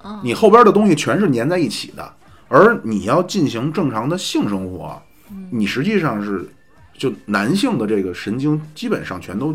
[0.00, 0.20] 哦。
[0.24, 2.14] 你后边的东西全是粘在一起的，
[2.48, 4.98] 而你要进行正常的性生活，
[5.50, 6.48] 你实际上是
[6.96, 9.52] 就男性的这个神经基本上全都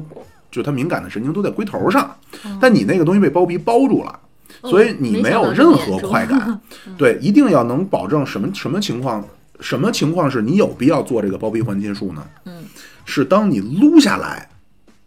[0.51, 2.15] 就它敏感的神经都在龟头上，
[2.59, 4.19] 但你那个东西被包皮包住了。
[4.63, 6.59] 所以你没有任何快感，
[6.97, 9.25] 对，一定要能保证什么什么情况，
[9.61, 12.27] 什么情况是你有必要做这个包皮环切术呢？
[12.43, 12.65] 嗯，
[13.05, 14.49] 是当你撸下来，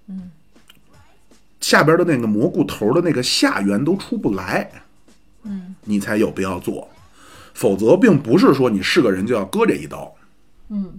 [0.08, 0.30] 嗯，
[1.60, 4.70] 下边的那个蘑菇头的那个下缘都出不来，
[5.42, 5.74] 嗯。
[5.84, 6.88] 你才有必要做，
[7.52, 10.14] 否则并不是说你是个人就要割这一刀。
[10.70, 10.98] 嗯。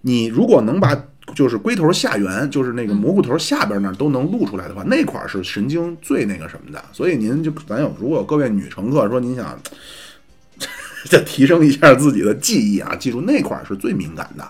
[0.00, 0.96] 你如果能把
[1.34, 6.82] 就是龟头下缘，就是那个蘑菇头下边那儿都能露出来的话，那块儿是神经最那个什么的。
[6.92, 9.58] 所以您就咱有如果有各位女乘客说您想
[11.04, 14.48] 再提升一下自己的记忆啊，记住那块儿是最敏感的。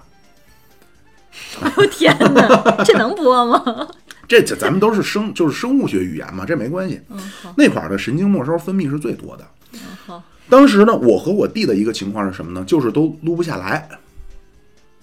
[1.61, 3.89] 哎 呦天哪，这能播吗？
[4.29, 7.01] 这 这咱们都是生就是生物学语言嘛，这没关系。
[7.11, 9.47] 嗯好那块儿的神经末梢分泌是最多的。
[9.73, 12.65] 嗯好当时呢，我和我弟的一个情况是什么呢？
[12.67, 13.89] 就是都撸不下来。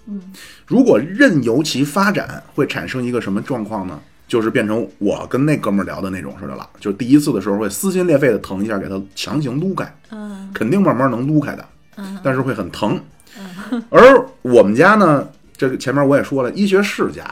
[0.08, 0.22] 嗯，
[0.68, 4.00] 如果任由其发展，会产生一个什么状况呢？
[4.26, 6.68] 就是变成我跟那哥们儿聊的那种似的了。
[6.80, 11.66] 就是第一次的时候会撕心裂肺的疼一下，给他强行撸开，嗯肯定慢慢能撸开的，
[11.98, 13.00] 嗯但是会很疼。
[13.90, 17.24] 而我们家呢，这个前面我也说了，医学世家。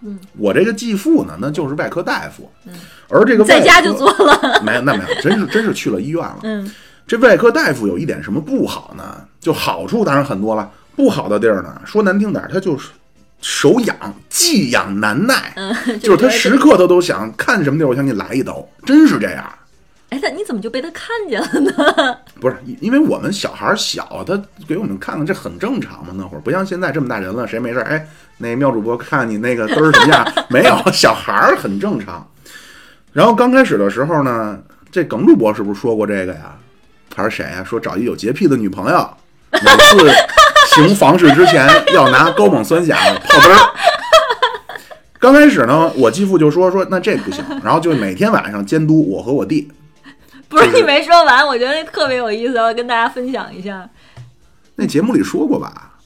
[0.00, 2.50] 嗯，我这个继父呢，那就是外科大夫。
[2.66, 2.72] 嗯，
[3.08, 4.62] 而这个外在家就科做了。
[4.64, 6.38] 没有，那没有，真是真是去了医院了。
[6.42, 6.68] 嗯
[7.06, 9.24] 这外科大夫有一点什么不好呢？
[9.40, 12.88] 就好处当然很多了，不好的地儿呢，说难听点儿，他就是
[13.40, 13.96] 手痒，
[14.28, 19.48] 技痒难耐， 嗯，就是他时刻他都想看什么地儿，我想给你来一刀，真是这样。
[20.10, 22.16] 哎，他你怎么就被他看见了呢？
[22.40, 26.12] 不是，因因为我们小孩儿小，他给我们看看，这很正常嘛。
[26.16, 27.84] 那会儿不像现在这么大人了，谁没事儿？
[27.84, 30.26] 哎，那妙主播看你那个嘚儿什么样？
[30.50, 32.28] 没有，小孩儿很正常。
[33.14, 34.58] 然后刚开始的时候呢，
[34.90, 36.56] 这耿主播是不是说过这个呀？
[37.14, 37.62] 还是谁呀？
[37.62, 39.08] 说找一有洁癖的女朋友，
[39.50, 40.10] 每次
[40.86, 43.58] 行房事之前要拿高锰酸钾泡杯儿。
[45.20, 49.70] 刚开始呢，我继父就说说那这不行，然后就每天晚上监督我和我弟。
[50.48, 53.88] 不是你没说完，我觉得那特别有意思，我要跟大家分享一下。
[54.76, 55.98] 那节目里说过吧？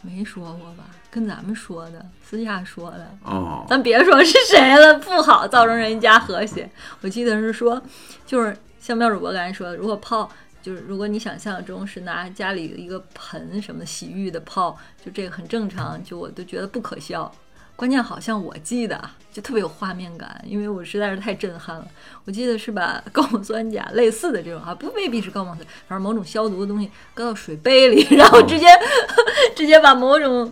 [0.00, 0.84] 没说过吧？
[1.10, 3.06] 跟咱们说的，私下说的。
[3.22, 6.68] 哦，咱别说是谁了，不好造成人家和谐。
[7.02, 7.80] 我记得是说，
[8.26, 10.28] 就是像妙主播刚才说的，如果泡，
[10.64, 17.30] 就是如果你想象中是拿家里的一个盆什么洗浴的泡，就这个很正常，就我都觉得不可笑。
[17.76, 21.86] 关键好像我记得啊就特别有画面感，因为我实在是太震撼了。
[22.24, 28.66] 我记得是把 高锰酸钾类似的这种啊，不未必是高锰酸，反正某种消毒的东西搁到水杯里，然后直接、
[29.54, 30.50] 直接把某种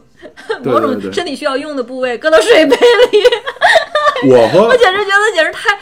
[0.62, 3.22] 某种身体需要用的部位搁到水杯里。
[4.28, 4.36] 我
[4.68, 5.78] 我简直觉得简直太，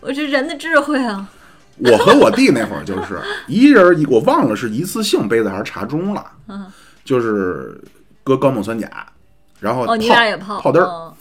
[0.00, 1.28] 我这人的智慧啊！
[1.90, 3.18] 我和我弟那会儿就是
[3.48, 6.66] 一人一，我忘了是一次性杯子还是茶盅了，嗯，
[7.04, 7.80] 就是
[8.22, 8.88] 搁高锰酸钾，
[9.58, 9.94] 然后泡
[10.38, 11.12] 泡泡嘚儿，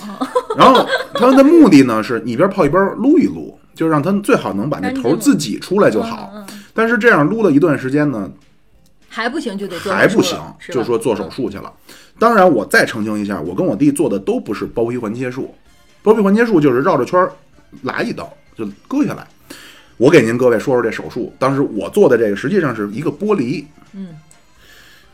[0.58, 6.32] 然后它的目的呢是你一边泡一边撸一撸，就让它最好能把那头自己出来就好。
[6.36, 8.32] 嗯嗯但是这样撸了一段时间呢，
[9.10, 10.40] 还不行就得做还不行
[10.70, 11.72] 就说做手术去了。
[12.18, 15.54] 当然，我再澄清一下，我跟我弟做的都不是包皮环切术，
[16.02, 17.32] 包皮环切术就是绕着圈儿
[17.82, 19.28] 来一刀就割下来。
[20.02, 24.08] 我给您各位说说这手术，当时我做的这个实际上是一个剥离，嗯，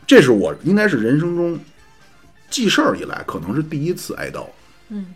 [0.06, 1.58] 这是我应该是人生中
[2.48, 4.48] 记事儿以来可能是第一次挨刀。
[4.88, 5.08] 嗯，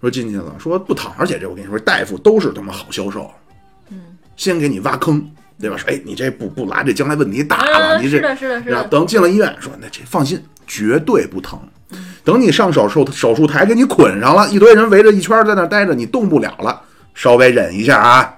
[0.00, 3.28] 说进去了，说不疼，而且这我跟你说，大夫都是他妈好销售，
[3.90, 5.28] 嗯，先给你挖坑，
[5.60, 5.76] 对吧？
[5.76, 11.58] 说哎，你这不不拉，这将来问题大了，嗯你这是的是的是的等进了医院，说那这放心，绝对不疼。
[11.90, 16.80] 嗯等你上手术手术台给你捆上了，一堆人围着一圈在那待着，你动不了了，
[17.18, 18.32] 稍微忍一下啊，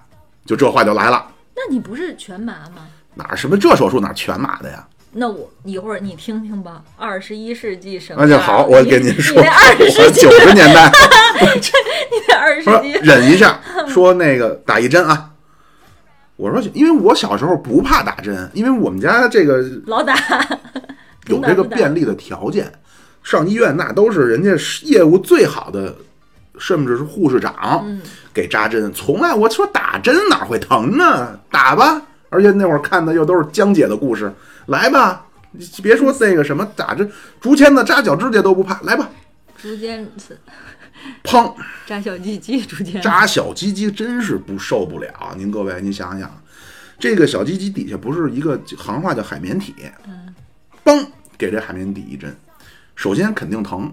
[0.46, 1.26] 就这话就来了。
[1.54, 2.88] 那你不是全麻吗？
[3.14, 4.88] 哪什么这手术哪全麻的呀？
[5.12, 8.24] 那我一会儿你听听吧，二十一世纪什么？
[8.24, 10.90] 那就好，我你给您说，二十九十年代，
[11.44, 15.30] 你那二十说世纪，忍一下，说那个打一针啊。
[16.36, 20.16] 我说，因为我小时候不怕打针，因为我们家这个老打，
[21.26, 22.72] 有这个便利的条件，
[23.22, 25.94] 上医院那都是人家业务最好的，
[26.58, 28.00] 甚至是护士长嗯
[28.32, 31.38] 给扎针，从来我说打针哪会疼呢？
[31.50, 34.32] 打吧，而且那会儿看的又都是江姐的故事，
[34.66, 37.10] 来吧，你别说那个什么打针，
[37.40, 39.08] 竹签子扎脚指甲都不怕，来吧，
[39.60, 40.38] 竹签子
[41.24, 41.52] 砰，
[41.86, 45.08] 扎小鸡鸡，逐渐扎小鸡鸡真是不受不了。
[45.36, 46.30] 您各位，您想想，
[46.98, 49.74] 这个小鸡鸡底下不是一个行话叫海绵体，
[50.06, 50.34] 嗯，
[50.84, 51.06] 嘣，
[51.38, 52.36] 给这海绵底一针，
[52.94, 53.92] 首先肯定疼，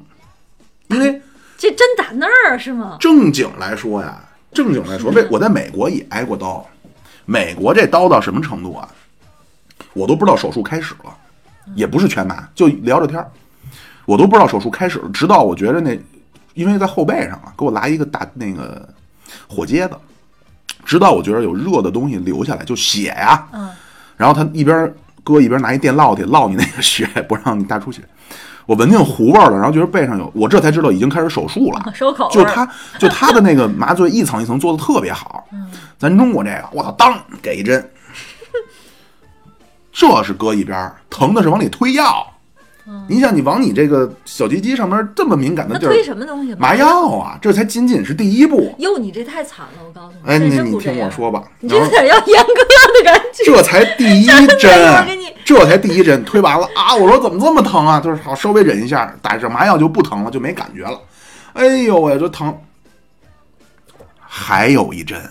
[0.90, 1.22] 因为
[1.58, 2.98] 这针打那儿是吗？
[3.00, 4.22] 正经来说呀，
[4.58, 6.66] 正经来说，为我在美国也挨过刀，
[7.26, 8.90] 美国这刀到什么程度啊？
[9.94, 11.16] 我都不知道手术开始了，
[11.76, 13.30] 也不是全麻，就聊着天儿，
[14.06, 15.96] 我都不知道手术开始了，直到我觉着那，
[16.56, 18.90] 因为在后背上啊，给我来一个大那个
[19.48, 19.96] 火疖子，
[20.84, 23.70] 直到我觉得有热的东西流下来，就血呀、嗯，
[24.16, 24.92] 然后他一边
[25.24, 28.02] 割一边拿一电烙铁烙你那个血，不让你大出血。
[28.68, 31.82] 我闻见糊味儿了，然后觉得背上有，我这才知道已经开始手术了。
[32.30, 35.48] 就他，就他的那个麻醉一层一层做的特别好。
[35.98, 37.90] 咱中国这个，我操，当给一针，
[39.92, 42.28] 这是搁一边儿，疼的是往里推药。
[43.10, 46.56] 你想，你往你这个小鸡鸡上面这么敏感的地儿，推什么东西？
[46.56, 48.74] 麻药啊，这才仅仅是第一步。
[48.80, 52.64] 哟，你这太惨了，我告诉你，哎，你你听我说吧，你这有点要阉割
[52.98, 53.44] 的感觉。
[53.46, 54.48] 这才第一针
[55.44, 56.96] 这才第一针，推完了啊！
[56.96, 58.00] 我说怎么这么疼啊？
[58.00, 60.98] 就是好稍微忍一下，打上麻药就不疼了，就没感觉了。
[61.54, 62.58] 哎呦喂，这疼！
[64.20, 65.22] 还有一针，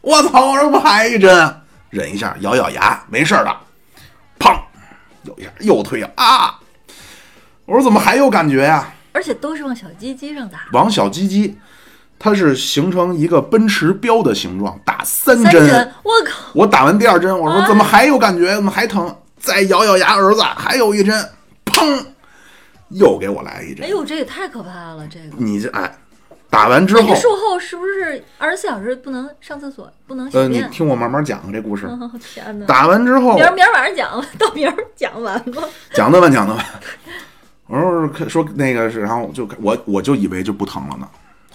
[0.00, 0.52] 我操！
[0.52, 1.54] 我说不还一针？
[1.90, 3.56] 忍一下，咬咬牙，没事儿的，
[4.38, 4.56] 砰，
[5.24, 6.58] 又一下又推啊！
[7.68, 8.94] 我说怎么还有感觉呀？
[9.12, 11.58] 而且都是往小鸡鸡上打，往小鸡鸡，
[12.18, 15.92] 它是形成一个奔驰标的形状，打三三针。
[16.02, 16.50] 我靠！
[16.54, 18.54] 我打完第二针，我说怎么还有感觉？
[18.54, 19.14] 怎么还疼？
[19.38, 21.28] 再咬咬牙，儿子还有一针，
[21.66, 22.06] 砰，
[22.88, 23.84] 又给我来一针。
[23.84, 25.06] 哎呦，这也太可怕了！
[25.06, 25.94] 这个，你这哎，
[26.48, 30.62] 打完之后术后是不是二十四小时不能上厕所，不能小呃，你？
[30.70, 31.84] 听我慢慢讲这故事。
[31.90, 32.64] 哦天哪！
[32.64, 35.62] 打完之后明，儿明儿晚上讲，到明儿讲完吧。
[35.92, 36.64] 讲得完，讲得完。
[37.68, 41.06] 我说说那个是，然后就我我就以为就不疼了呢。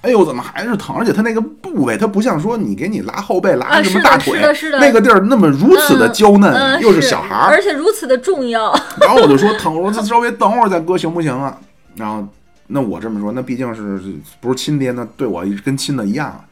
[0.02, 0.96] 哎呦，怎么还是疼？
[0.96, 4.40] 而且它那个部位，它不像说你给你拉后背、拉什么大腿，
[4.80, 7.48] 那个地儿那么如此的娇嫩，嗯，又是小孩儿。
[7.50, 8.74] 而且如此的重要。
[9.00, 11.58] 然后我就说疼，我说稍微等会儿再割行不行啊？
[11.96, 12.28] 然后
[12.68, 14.02] 那我这么说，那毕竟是
[14.42, 16.44] 不是亲爹，那对我跟亲的一样啊。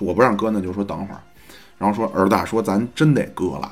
[0.00, 1.20] 我不让割，那就说等会儿。
[1.78, 3.70] 然后说儿子啊说咱真得割了，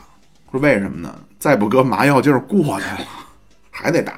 [0.53, 1.13] 说为什么呢？
[1.39, 3.09] 再不割麻药劲儿过去了，
[3.73, 4.13] 还得打。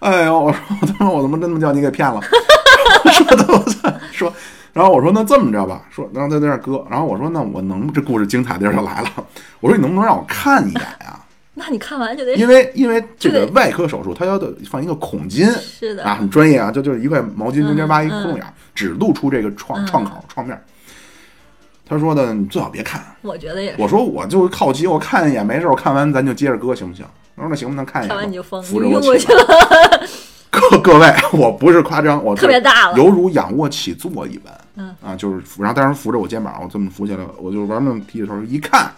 [0.00, 2.20] 哎呦，我说我他妈我他妈真他妈叫你给骗了，
[3.12, 4.32] 说的我操说。
[4.72, 9.10] 然后我说那这么着吧，说然后他在那儿割，然后我说那我能这故事精彩地儿就来了，
[9.58, 11.18] 我说你能不能让我看一眼呀、
[11.54, 20.62] 那你看完就得因为因为这个外科手术，它要的放一个孔巾是的啊，很专业啊，就就是一块毛巾中间挖一个窟窿眼儿，只露出这个创嗯创口创面儿。
[21.84, 23.82] 他说的你最好别看，我觉得也是。
[23.82, 27.04] 我说我就好奇，我看一眼没事儿，我看完咱就接着割行不行？
[27.40, 28.14] 他说那行吧，那看一眼吧。
[28.14, 29.42] 看完你就疯，你扶着我起晕过去来。
[29.42, 30.06] 了。
[30.50, 34.52] 各各位，我不是夸张，我特别大了犹如仰卧起坐一般。
[34.76, 38.92] 嗯啊，就是扶，然后当时扶着我肩膀，我这么扶起来，我就玩命低着头一看，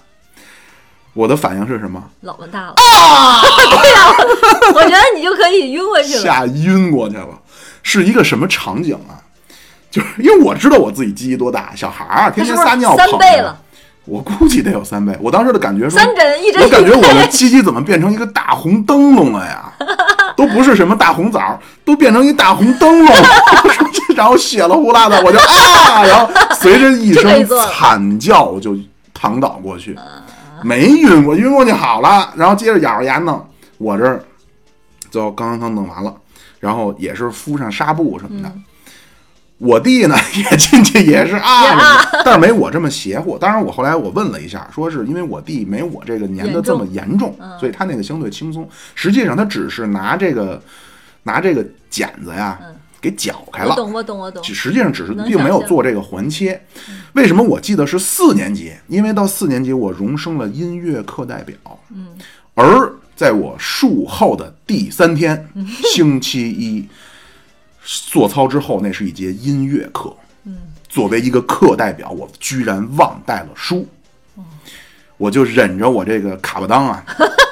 [1.12, 2.02] 我的反应是什么？
[2.22, 3.42] 老么大了啊！
[3.42, 4.14] 对 呀，
[4.74, 6.20] 我觉得你就可以晕过去了。
[6.22, 7.28] 吓晕过去了。
[7.82, 9.20] 是一个什么场景啊？
[9.90, 13.60] 就是因为我知道我自己鸡鸡多大，小孩儿啊，天天撒尿三捧着倍了，
[14.04, 15.16] 我估计得有三倍。
[15.20, 19.72] 我当时的感觉说，三针一针我感觉我的鸡鸡怎么变成一个大红灯笼了呀？
[20.36, 23.14] 都不是什么大红枣，都变成一大红灯笼。
[24.16, 28.76] 然后血了呼啦的，我就啊，然后随着一声惨叫，我就
[29.14, 29.96] 躺倒过去，
[30.62, 33.44] 没晕过，晕过去好了，然后接着咬着牙弄，
[33.78, 34.22] 我这儿
[35.10, 36.14] 就刚刚刚弄完了，
[36.60, 38.52] 然后也是敷上纱布什么的。
[39.62, 43.38] 我弟呢 也进去也是啊但是没我这么邪乎。
[43.38, 48.68] 当然，我后来我问了一下，说是因为我弟没我这个粘的这么严重，嗯所以他那个相对轻松。
[48.96, 50.60] 实际上，他只是拿这个
[51.22, 54.42] 拿这个剪子呀嗯给绞开了，我懂，我懂，我懂。
[54.44, 56.60] 实际上只是并没有做这个环切。
[57.14, 58.72] 为什么我记得是四年级？
[58.88, 61.56] 因为到四年级我荣升了音乐课代表。
[61.94, 62.08] 嗯，
[62.54, 65.48] 而在我术后的第三天，
[65.94, 66.88] 星期一
[67.84, 70.14] 做操之后，那是一节音乐课。
[70.44, 70.56] 嗯，
[70.88, 73.86] 作为一个课代表，我居然忘带了书。
[75.18, 77.04] 我就忍着我这个卡巴当啊，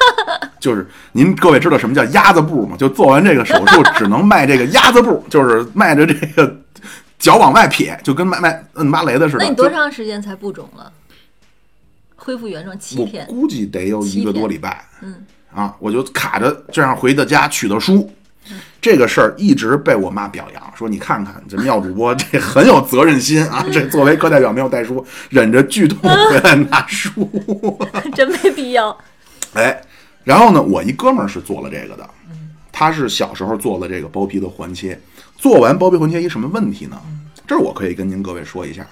[0.59, 2.77] 就是您各位知道什么叫鸭子步吗？
[2.77, 6.53] 就做完这个手术只能迈这个鸭子步， 就是迈着这个
[7.19, 9.45] 脚往外撇，就跟迈迈摁芭蕾的似的。
[9.45, 10.93] 那你多长时间才不肿了？
[12.17, 13.25] 恢复原状七我天。
[13.27, 14.85] 估计得有一个多礼拜。
[15.03, 15.25] 嗯，
[15.55, 18.11] 啊，我就卡着这样回的家取的书。
[18.81, 27.29] 这个事儿一直被我妈表扬，说你看看这妙主播这很有责任心啊， 这作为课代表没有带书，忍着剧痛回来拿书。
[28.15, 28.97] 真没必要。
[29.55, 29.81] 哎，
[30.25, 32.09] 然后呢，我一哥们儿是做了这个的，
[32.73, 34.99] 他是小时候做了这个包皮的环切，
[35.37, 37.01] 做完包皮环切一什么问题呢？
[37.47, 38.87] 这儿我可以跟您各位说一下。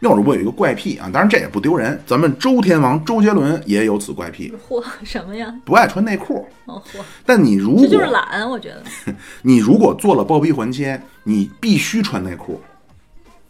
[0.00, 5.52] 妙主播有一个怪癖啊，当然这也不丢人，咱们周天王周杰伦也有此怪癖， 嚯，什么呀？
[5.64, 6.46] 不爱穿内裤。
[6.66, 8.82] 哦嚯，但你如这就是果懒，我觉得。
[9.42, 12.60] 你如果做了包皮环切，你必须穿内裤。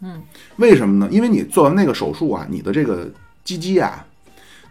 [0.01, 0.23] 嗯，
[0.55, 1.07] 为什么呢？
[1.11, 3.07] 因为你做完那个手术啊，你的这个
[3.43, 4.03] 鸡鸡啊，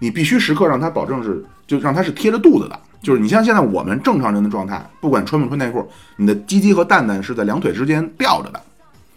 [0.01, 2.81] 你必须时刻让它保证是，就让它是贴着肚子的。
[3.01, 8.61] 就是你像现在我们正常人的状态，不管穿不穿内裤，你的鸡鸡和蛋蛋是在两腿之间吊着的，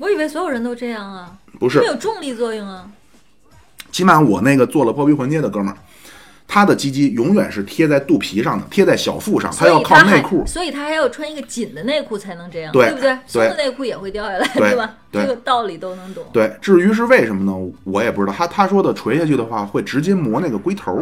[0.02, 1.86] 我以为所有人都这样啊，不是没？
[1.86, 2.90] 有重力作用啊。
[3.92, 5.78] 起码我那个做了包皮环切的哥们儿，
[6.48, 10.44] 他的鸡鸡永远是贴在肚皮上的，贴在小腹上，他要靠内裤。
[10.48, 13.16] 所以他还要穿一个紧的内裤才能这样，对不对？
[13.28, 14.96] 松的内裤也会掉下来，对吧？
[15.12, 16.24] 对这个道理都能懂。
[16.34, 17.72] 对，至于是为什么呢？
[17.84, 18.34] 我也不知道。
[18.34, 21.00] 他他说的垂下去的话，会直接磨那个龟头。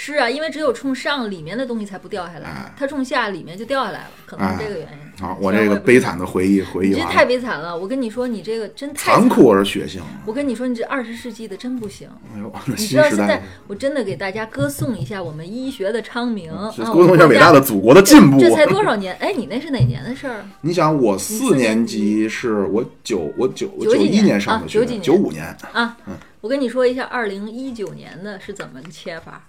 [0.00, 5.20] 是啊，因为只有冲上里面的东西才不掉下来哎，它冲下里面就掉下来了，可能是这个原因。
[5.20, 7.76] 好，我虽然这个悲惨的回忆回忆你这太了，悲惨了！
[7.76, 9.98] 我跟你说，你这个真太惨残酷而血腥。
[10.24, 12.08] 我跟你说，你这二十世纪的真不行。
[12.32, 18.38] 哎呦，那你知新时代道现在，我真的给大家歌颂一下我们医学的昌明，是啊沟通一下伟大的祖国的进步。
[18.38, 19.16] 这才多少年？
[19.16, 20.44] 哎，你那是哪年的事儿？
[20.60, 25.96] 你想，我四四年年级级是我九我九我九几一年上的学九几，年九五年，啊，
[26.40, 29.42] 我跟你说一下，二零一九年的是怎么个切法？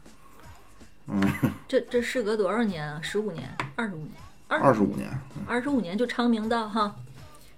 [1.12, 3.00] 嗯，这这事隔多少年啊？
[3.02, 4.10] 十五年、二十五年、
[4.48, 5.10] 二十五年，
[5.48, 6.96] 二十五年就昌明道哈。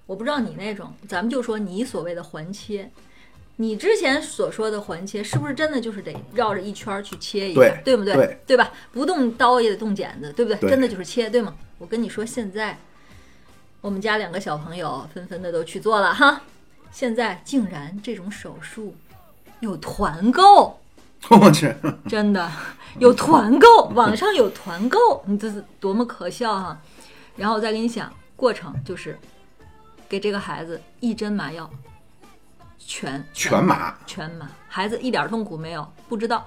[0.06, 2.92] 我不知道你那种，咱们就说你所谓的环切，
[3.58, 8.14] 你之前所说的环切，是不是真的就是得绕着一圈去切一下，对不对？
[8.16, 8.72] 对对吧？
[8.92, 10.60] 不动刀也得动剪子，对不对？
[10.60, 11.56] 对真的就是切，对吗？
[11.78, 12.78] 我跟你说，现在
[13.80, 16.42] 我们家两个小朋友纷纷的都去做了哈，
[16.92, 18.96] 现在竟然这种手术
[19.62, 20.81] 有团购。
[21.30, 21.74] 我去，
[22.10, 22.52] 真的
[23.00, 26.78] 有团购，网上有团购，你这是多么可笑哈、
[27.38, 29.18] 然后我再给你讲过程，就是
[30.10, 31.70] 给这个孩子一针麻药，
[32.78, 36.46] 全全麻，全麻，孩子一点痛苦没有，不知道。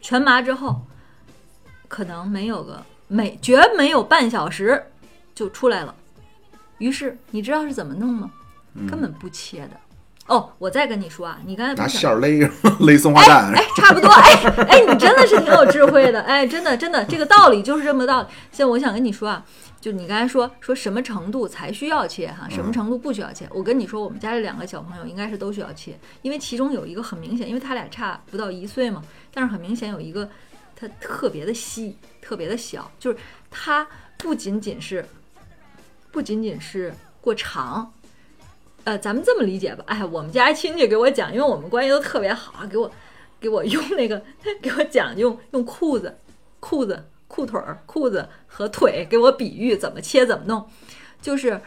[0.00, 0.82] 全麻之后，
[1.88, 4.84] 可能没有个没绝没有半小时
[5.34, 5.94] 就出来了。
[6.78, 8.30] 于是你知道是怎么弄吗？
[8.86, 9.80] 根本不切的。
[10.26, 12.50] 哦，我再跟你说啊，你刚才不拿是线勒
[12.80, 14.32] 勒松花蛋，哎，差不多，哎
[14.68, 18.28] 哎，你真的是挺有智慧的，哎，真的真的，这个道理就是这么个道理。
[18.50, 19.44] 现在我想跟你说啊，
[19.80, 23.48] 就你刚才说说什么程度才需要切哈，什么程度不需要切？
[23.52, 29.02] 我跟你说，我们家这两个小朋友应该是都需要切，因为其中有一个很明显，因为他俩差不到一岁嘛，
[29.32, 30.28] 但是很明显有一个
[30.74, 33.16] 他特别的细，特别的小，就是
[33.48, 33.86] 他
[34.18, 35.06] 不仅仅是
[36.10, 37.92] 不仅仅是过长。
[38.86, 42.88] 呃，咱们这么理解吧，哎，我们家亲戚给我讲，因为我们关系都特别好，给我
[43.40, 44.22] 给我用那个
[44.62, 46.16] 给我讲用用裤子、
[46.60, 50.64] 裤子、裤腿儿、裤子和腿给我比喻怎么切怎么弄，
[51.20, 51.60] 就是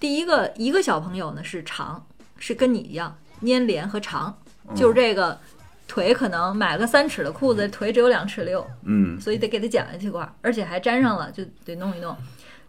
[0.00, 2.06] 第一个一个小朋友呢是长，
[2.38, 4.38] 是跟你一样粘连和长，
[4.74, 5.38] 就是这个
[5.86, 12.16] 腿可能买个三尺的裤子，腿只有两尺六，嗯，所以得给他剪下去块儿，而且还粘上了，就得弄一弄。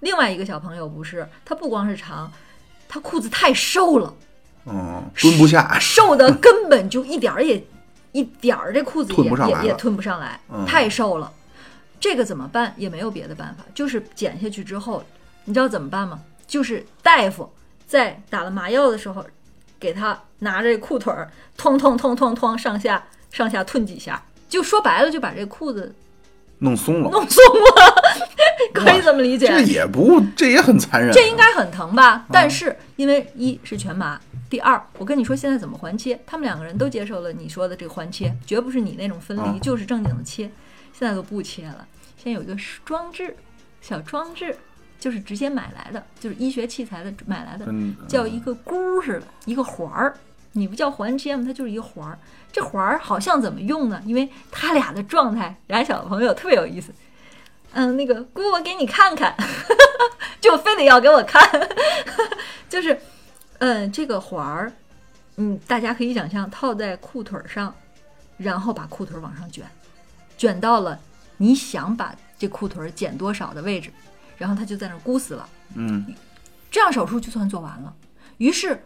[0.01, 2.29] 另外一个小朋友不是，他不光是长，
[2.89, 4.13] 他裤子太瘦了。
[4.65, 7.63] 嗯，蹲不下，瘦的根本就一点儿也
[8.11, 11.31] 一点儿这裤子也也也吞不上来，嗯太瘦了。
[11.99, 12.73] 这个怎么办？
[12.75, 15.03] 也没有别的办法，就是减下去之后，
[15.45, 16.19] 你知道怎么办吗？
[16.47, 17.49] 就是大夫
[17.87, 19.25] 在打了麻药的时候，
[19.79, 25.93] 给他拿着裤腿儿，通通通通通上下上下吞几下，就说白了，就把这裤子
[26.59, 28.01] 弄松了，弄松了，
[28.73, 29.47] 可以这么理解。
[29.47, 32.25] 这也不，这也很残忍啊，这应该很疼吧？
[32.31, 40.49] 但是因为一是全麻，第二，我跟你说现在怎么环切，他们两个人都接受了你说的这个环切，绝不是你那种分离，啊就是正经的切。
[40.91, 41.87] 现在都不切了，
[42.17, 42.53] 现在有一个
[42.83, 43.33] 装置，
[43.79, 44.53] 小装置，
[44.99, 47.65] 就是直接买来的，就是医学器材的买来的，
[48.05, 50.13] 叫一个箍似的，一个环儿。
[50.53, 51.43] 你不叫环切吗？
[51.45, 52.19] 它就是一个环儿。
[52.51, 54.01] 这环儿好像怎么用呢？
[54.05, 56.93] 因为他俩的状态，俩小朋友特别有意思。
[57.73, 59.35] 嗯，那个姑，我给你看看，
[60.41, 61.47] 就非得要给我看，
[62.67, 62.99] 就是，
[63.59, 64.73] 嗯，这个环儿，
[65.37, 67.71] 嗯，大家可以想象套在裤腿儿上，
[68.37, 69.63] 然后把裤腿儿往上卷，
[70.35, 70.99] 卷到了
[71.37, 73.91] 你想把这裤腿儿剪多少的位置，
[74.35, 75.47] 然后它就在那儿箍死了。
[75.75, 76.15] 嗯，
[76.71, 77.93] 这样手术就算做完了。
[78.39, 78.83] 于是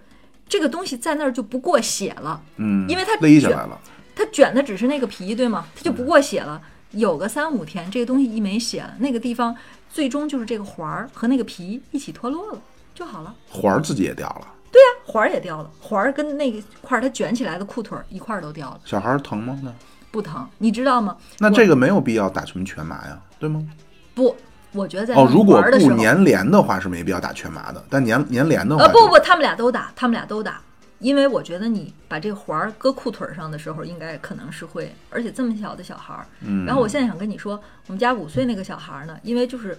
[0.47, 3.79] 这个东西在那儿就不过血了，嗯，因为它勒下来了，
[4.15, 5.65] 它卷的只是那个皮，对吗？
[5.75, 6.61] 它就不过血了。
[6.91, 9.55] 有个三五天，这个东西一没血了，那个地方
[9.89, 12.61] 最终就是这个环儿和那个皮一起脱落了
[12.93, 13.33] 就好了。
[13.49, 19.59] 环儿自己也掉了，对呀、环儿也掉了，环儿跟那个块儿它卷起来的裤腿儿一块儿都掉了，小孩儿疼吗？
[19.63, 19.73] 那
[20.11, 21.17] 不疼，你知道吗？
[21.39, 23.65] 那这个没有必要打什么全麻呀，对吗？
[24.13, 24.35] 不，
[24.73, 30.59] 我觉得在哦，如果不粘连的话是没必要打全麻的，但粘粘连的话就，呃不不，他们俩都打，他们俩都打，
[30.99, 39.77] 因为我觉得你把这个环儿搁裤腿儿上的时候，应该可能是会，而且这么小的小孩儿，嗯，然后我现在想跟你说，我们家五岁那个小孩儿呢，因为就是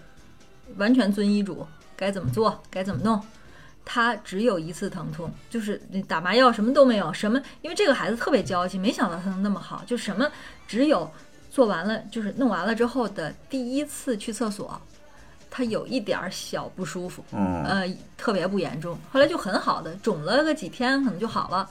[0.76, 1.66] 完全遵医嘱，
[1.96, 3.20] 该怎么做该怎么弄，
[3.84, 10.26] 他只有一次疼痛，就是你打麻药什么都没有，什么，因为这个孩子特别娇气，没想到他能那么好，就什么
[10.68, 11.10] 只有
[11.54, 14.82] 做完了，就是弄完了之后的第一次去厕所，
[15.48, 21.70] 他有一点儿小不舒服，嗯，呃，特别不严重，后来就很好的，肿了个几天可能就好了。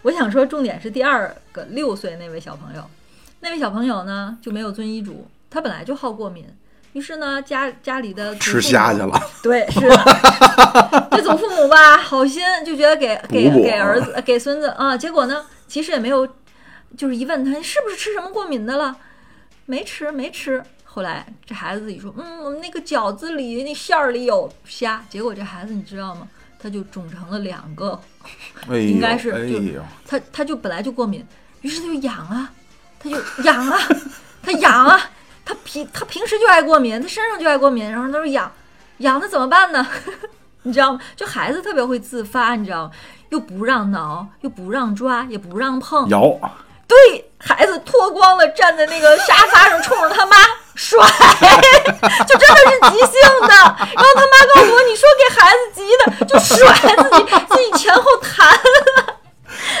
[0.00, 2.82] 我想说，重点是第二个六岁那位小朋友，
[3.40, 6.46] 那位小朋友呢就没有遵医嘱，他本来就好过敏，
[6.94, 9.80] 于是呢家家里的祖吃虾去了，对，是
[11.10, 16.26] 这祖父母吧，好心就觉得给 给给儿子给孙子啊，结果呢，其实也没有，
[16.96, 18.96] 就是一问他是不是吃什么过敏的了，
[19.68, 20.62] 没吃没吃。
[20.82, 26.26] 后来这孩子自己说，嗯，我们那个饺子里那馅儿里有虾，结果这孩子你知道吗？
[26.58, 28.00] 他就肿成了两个，
[28.68, 29.30] 哎，应该是
[30.06, 31.24] 他他就本来就过敏，
[31.60, 32.50] 于是他就痒啊，
[32.98, 33.78] 他就痒啊，
[34.42, 34.98] 他痒啊，
[35.44, 38.50] 他平他平时就爱过敏，他身上就爱过敏，然后他说痒，
[38.98, 39.86] 痒他怎么办呢？
[40.64, 41.00] 你知道吗？
[41.14, 42.90] 就孩子特别会自发，你知道吗？
[43.28, 46.36] 又不让挠，又不让抓，也不让碰，摇，
[46.88, 50.36] 对孩子脱光了站在那个沙发上，冲着他妈
[50.74, 50.98] 甩，
[52.26, 53.48] 就真的是即兴的。
[53.48, 58.48] 然后他妈告诉我，你说给孩子急的，就甩自己自己前后弹。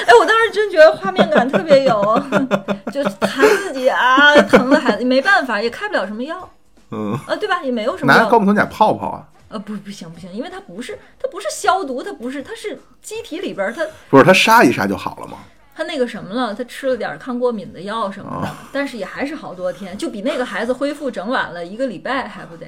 [0.06, 2.22] 哎，我当时真觉得画面感特别有，
[2.92, 6.48] 就弹自己啊，疼的孩子没办法，也开不了什么药
[6.90, 7.60] 嗯，啊，对吧？
[7.62, 8.20] 也没有什么药。
[8.20, 15.38] 拿高木酸钾泡泡啊，呃，不不行不行，因为它不是它不是消毒，它不是它是机体里边儿它不是它杀一杀就好了吗？
[15.78, 22.66] 他那个什么了，他吃了点抗过敏的药什么的，但是也还是好多天，就比那个孩子恢复整晚了一个礼拜还不得，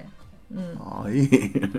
[0.50, 1.10] 嗯，哎，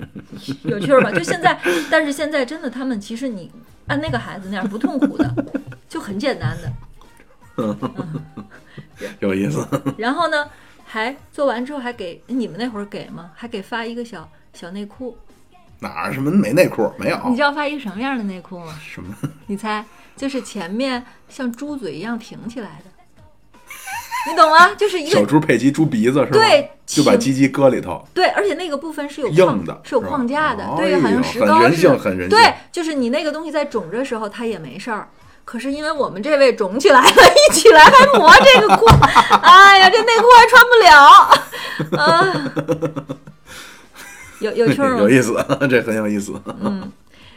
[0.70, 1.10] 有趣儿吧？
[1.10, 1.58] 就现在，
[1.90, 3.50] 但是现在真的，他们其实你
[3.88, 5.34] 按那个孩子那样不痛苦的，
[5.88, 6.70] 就很简单的。
[9.22, 9.66] 有意思。
[9.98, 10.50] 然后呢，
[10.84, 13.32] 还做完之后还给你们那会儿给吗？
[13.34, 15.18] 还给发一个小小内裤，
[15.82, 17.20] 哪儿什么没内裤没有？
[17.28, 18.74] 你知道发一个什么样的内裤吗？
[18.88, 19.14] 什么？
[19.48, 19.84] 你猜，
[20.16, 22.92] 就是前面像猪嘴一样挺起来的，
[24.30, 24.74] 你懂吗？
[24.76, 26.32] 就是一个小猪佩奇猪鼻子是吧？
[26.34, 28.08] 对就把鸡鸡搁里头。
[28.14, 35.10] 对，而且那个部分是有硬框的是有框架的，哎对，好像石膏很人性很人性对，就是你那个东西在肿着时候，它也没事儿。
[35.44, 37.10] 可是因为我们这位肿起来了，
[37.50, 38.86] 一起来还磨这个裤，
[39.42, 42.22] 哎呀，这内裤还穿不了，啊，
[44.42, 45.10] 有有趣儿 吗有？
[45.10, 45.34] 意思，
[45.70, 46.39] 这很有意思。
[46.62, 46.92] 嗯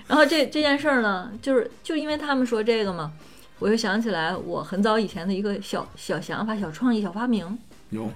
[0.07, 3.13] 然后这这件事儿呢，就是就因为他们说这个嘛，
[3.59, 7.59] 我就想起来我很早以前的一个小小想法、小创意、小发明。
[7.89, 8.11] 有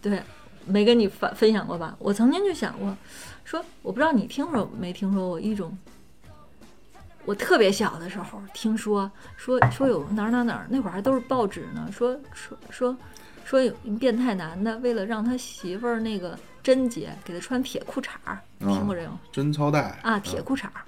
[0.00, 0.22] 对，
[0.64, 1.94] 没跟你分分享过吧？
[1.98, 2.96] 我曾经就想过，
[3.44, 5.76] 说我不知道你听说没听说过一种，
[7.26, 12.96] 我特别小的时候听说说说有哪儿哪儿哪儿，那会儿还都是报纸呢，说说说
[13.44, 19.20] 说有一变态男的为了让他媳妇儿那个贞洁，给他穿铁裤衩儿，听过这个吗？
[19.30, 20.82] 贞操带啊，铁裤衩儿。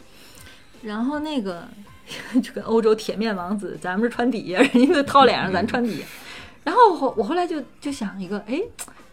[0.82, 1.66] 然后那个
[2.42, 6.06] 就跟欧洲铁面王子，咱们是穿底下，人家就套脸上，咱穿底下。
[6.64, 8.60] 然后我后我后来就就想一个，哎，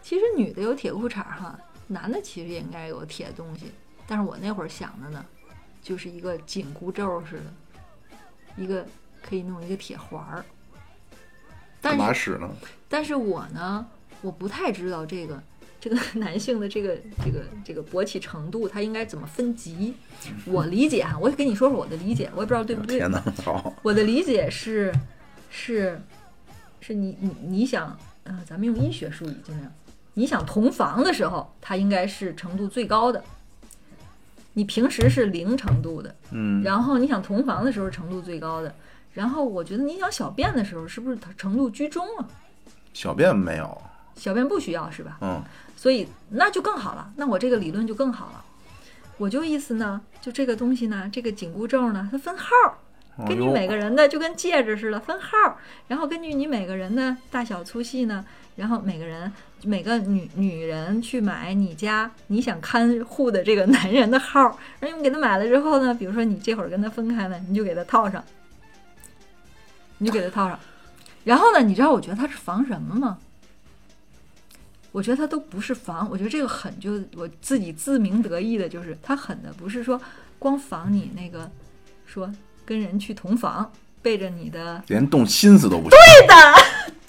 [0.02, 3.72] 其实女的有铁裤衩儿哈，男的其实也应该有铁东西。
[4.06, 5.24] 但是我那会儿想的呢，
[5.82, 8.86] 就是一个紧箍咒似的，一个
[9.22, 10.44] 可以弄一个铁环儿。
[11.80, 12.50] 但是干嘛使呢？
[12.88, 13.86] 但是我呢，
[14.20, 15.42] 我不太知道这个
[15.80, 19.94] 这个 男性的这个这个这个勃起程度，它应该怎么分级。
[20.46, 22.98] 我理解哈，我也跟你说说我的理解，我也不知道对不对。
[22.98, 24.94] 天哪，好，我的理解是，
[25.50, 26.00] 是，
[26.80, 29.72] 是你你你想，呃，咱们用医学术语就那样，
[30.14, 33.22] 你想同房的时候，它应该是程度最高的。
[34.56, 38.72] 你平时是零程度的，嗯，然后你想同房的时候程度最高的，
[39.12, 42.28] 然后我觉得你想小便的时候是不是程度居中啊？
[42.94, 43.82] 小便没有，
[44.16, 45.18] 小便不需要是吧？
[45.20, 45.42] 嗯，
[45.76, 48.42] 所以那就更好了，那我这个理论就更好了。
[49.18, 52.48] 我就意思呢，就这个东西呢，这个紧箍咒呢，它分号
[53.28, 58.24] 根据每个人的就跟戒指似的分号儿，然后根据你每个人的大小粗细呢，
[58.56, 59.32] 然后每个人
[59.62, 68.24] 每个女女人去买你家你想看护的这个男人的号儿，然后你给他买了之后呢，比如说你这会儿跟他分开了，你就给他套上，
[69.98, 70.58] 你就给他套上，
[71.24, 73.18] 然后呢，你知道我觉得他是防什么吗？
[74.92, 80.00] 我觉得他都不是防，我觉得这个狠就我自己自鸣得意的，就是他狠的不是说
[80.38, 81.50] 光防你那个
[82.06, 82.30] 说
[82.64, 83.72] 跟人去同房，
[84.02, 85.90] 背着你的连动心思都不行。
[85.90, 86.54] 对的，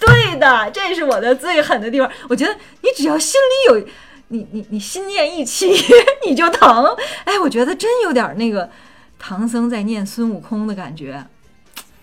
[0.00, 2.10] 对的，这是我的最狠的地方。
[2.28, 3.86] 我觉得你只要心里有
[4.28, 5.70] 你你你心念一起，
[6.26, 6.86] 你就疼。
[7.24, 8.68] 哎，我觉得真有点那个
[9.16, 11.24] 唐僧在念孙悟空的感觉。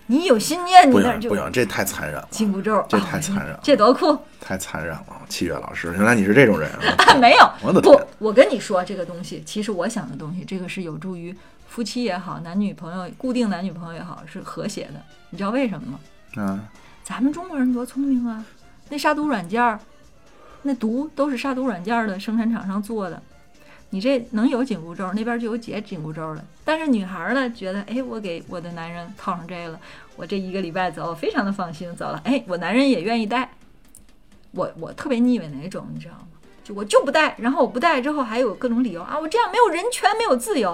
[0.06, 4.18] 你有心念，你不那就不行，这太残忍了，紧箍咒，这啊太残忍了这多酷！
[4.40, 5.04] 太残忍了。
[5.28, 7.14] 七月老师，原来你是这种人啊！
[7.16, 11.34] 没有，不我的天，我跟你说这个东西，其实我想的东西，这个是有助于
[11.66, 15.00] 夫妻也好，男女朋友固定男女朋友也好，是和谐的。
[15.30, 16.42] 你知道为什么吗？
[16.42, 16.60] 啊，
[17.02, 18.44] 咱们中国人多聪明啊！
[18.90, 19.80] 那杀毒软件儿，
[20.62, 23.22] 那毒都是杀毒软件儿的生产厂商做的。
[23.94, 26.44] 你这能有紧箍咒，那边就有解紧箍咒了。
[26.64, 29.80] 但是女孩儿呢，觉得哎，我给我的男人套上这个了，
[30.16, 32.20] 我这一个礼拜走，非常的放心，走了。
[32.24, 33.48] 哎，我男人也愿意戴。
[34.50, 36.26] 我我特别腻歪哪种，你知道吗？
[36.64, 40.72] 就我就不戴，然后我不戴之后还有各种理由啊，我这样没有人权，没有自由。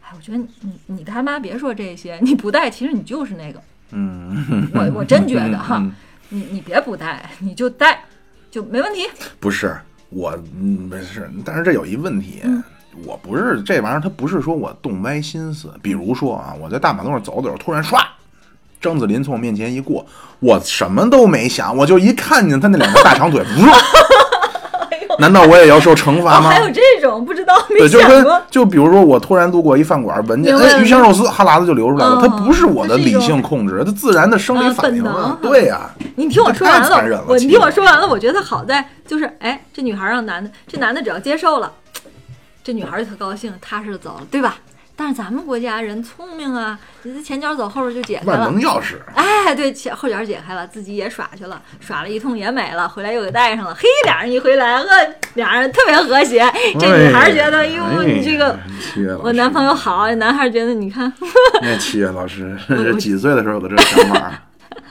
[0.00, 3.60] 哎，我觉得你你他妈别说这些，你不戴，其实你就是那个。
[3.90, 5.94] 嗯，我我真觉得哈，嗯
[6.30, 8.02] 你你别不戴，你就戴
[8.50, 9.06] 就没问题。
[9.38, 9.78] 不是
[10.12, 12.62] 我，嗯，不是，但是这有一问题，嗯
[13.06, 15.72] 我不是这玩意儿，它不是说我动歪心思。
[15.80, 17.98] 比如说啊，我在大马路上走着走着，突然唰，
[18.80, 20.04] 张子林从我面前一过，
[20.40, 23.62] 我什么都没想，我就一看见他那两个大长腿， 呜，
[25.22, 26.50] 难道我也要受惩罚哦，吗？
[26.50, 28.42] 还有这种不知道没对，就过跟。
[28.50, 35.02] 就比如说我突然路过一饭馆，闻见哎鱼香肉丝，哈喇子就流出来了，嗯它不是我的理性控制，它自然的生理嗯反应。
[35.40, 41.70] 对呀，你听我说完了我你听我说完了，我觉得好在就是，哎，这女孩让男的，这男的只要接受了，
[42.64, 44.56] 这女孩就特高兴，踏实的走了，对吧？
[44.94, 48.60] 但是咱们国家人聪明啊，你这前脚走，后边就解开了万能。
[48.60, 48.96] 钥匙。
[49.14, 53.74] 哎，对，前后脚解开了，自己也耍去了，耍了一通也没了，回来又给带上了。
[53.74, 54.86] 嘿，俩人一回来，呵，
[55.34, 56.44] 俩人特别和谐。
[56.78, 58.56] 这女孩觉得，哎呦，哎你这个
[59.22, 61.12] 我男朋友好，男孩觉得你看，
[61.62, 62.56] 那七月老师
[62.98, 64.32] 几岁的时候有的这个想法？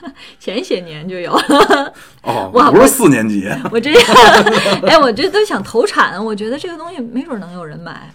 [0.38, 1.92] 前些年就有了。
[2.22, 3.94] 哦， 我不是四年级，我这，
[4.86, 8.10] 哎，我这都想投产，我觉得这个东西没准能有人买，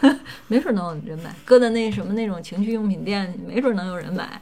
[0.48, 4.40] 没准能有人买，搁在那什么那种情趣用品店，没准能有人买，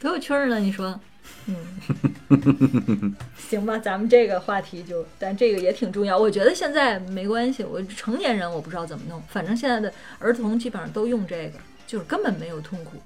[0.00, 0.58] 多有趣儿呢！
[0.58, 0.98] 你说，
[1.46, 6.18] 嗯， 行吧，咱们这个话题就，但这个也挺重要。
[6.18, 12.96] 我觉得现在没关系，我成年人我不知道怎么弄，反正现在的儿童基本上都用这个，就是根本没有痛苦，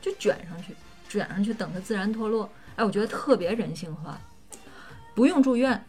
[0.00, 0.74] 就卷上去，
[1.08, 2.50] 卷上去，等它自然脱落。
[2.76, 4.20] 哎，我觉得特别人性化。
[5.14, 5.82] 不用住院，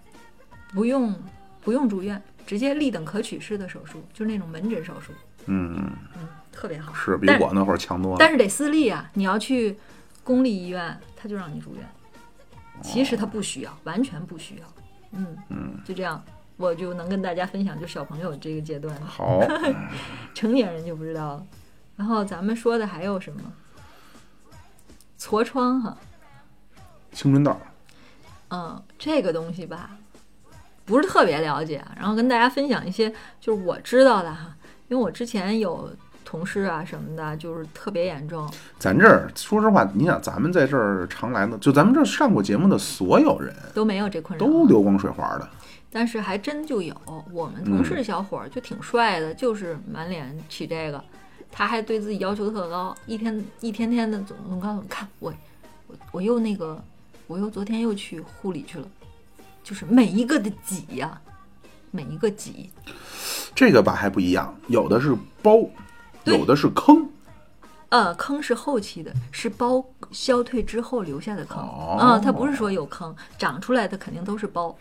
[0.73, 1.13] 不用
[1.61, 5.11] 不用住院，直接立等可取式的手术，就是那种门诊手术，
[5.47, 6.93] 嗯，嗯，特别好。
[6.93, 8.17] 是比我那会儿强多了。
[8.19, 9.77] 但是得私立啊，你要去
[10.23, 11.83] 公立医院，他就让你住院。
[12.81, 14.65] 其实他不需要，完全不需要。
[15.11, 16.23] 嗯嗯，就这样，
[16.57, 19.39] 我就能跟大家分享，就小朋友这个阶段，好，
[20.35, 21.45] 成年人就不知道了。
[21.95, 23.41] 然后咱们说的还有什么？
[25.17, 25.97] 痤疮哈，
[27.11, 27.57] 青春痘，
[28.49, 29.97] 嗯，这个东西吧，
[30.85, 33.09] 不是特别了解，然后跟大家分享一些
[33.41, 34.55] 就是我知道的哈，
[34.89, 35.89] 因为我之前有
[36.23, 38.49] 同事啊什么的，就是特别严重，
[38.79, 45.49] 咱这儿说实话，你想咱们在这儿常来的，就咱们这儿上过节目的所有人都没有这困扰，都流光水滑的。
[45.89, 46.93] 但是还真就有
[47.31, 51.01] 我们同事小伙儿就挺帅的，就是满脸起这个，
[51.49, 55.33] 他还对自己要求特高，一天一天天的总总告诉我，看我
[55.87, 56.81] 我我又那个
[57.25, 58.87] 我又昨天又去护理去了，
[59.63, 61.19] 就是每一个的挤呀、
[61.97, 62.69] 每一个挤，
[63.55, 65.57] 这个吧还不一样，有的是包，
[66.25, 67.09] 有的是坑。
[67.89, 71.57] 呃，坑是后期的，是包消退之后留下的坑。
[71.57, 74.77] 哦嗯，它不是说有坑，长出来的肯定都是包。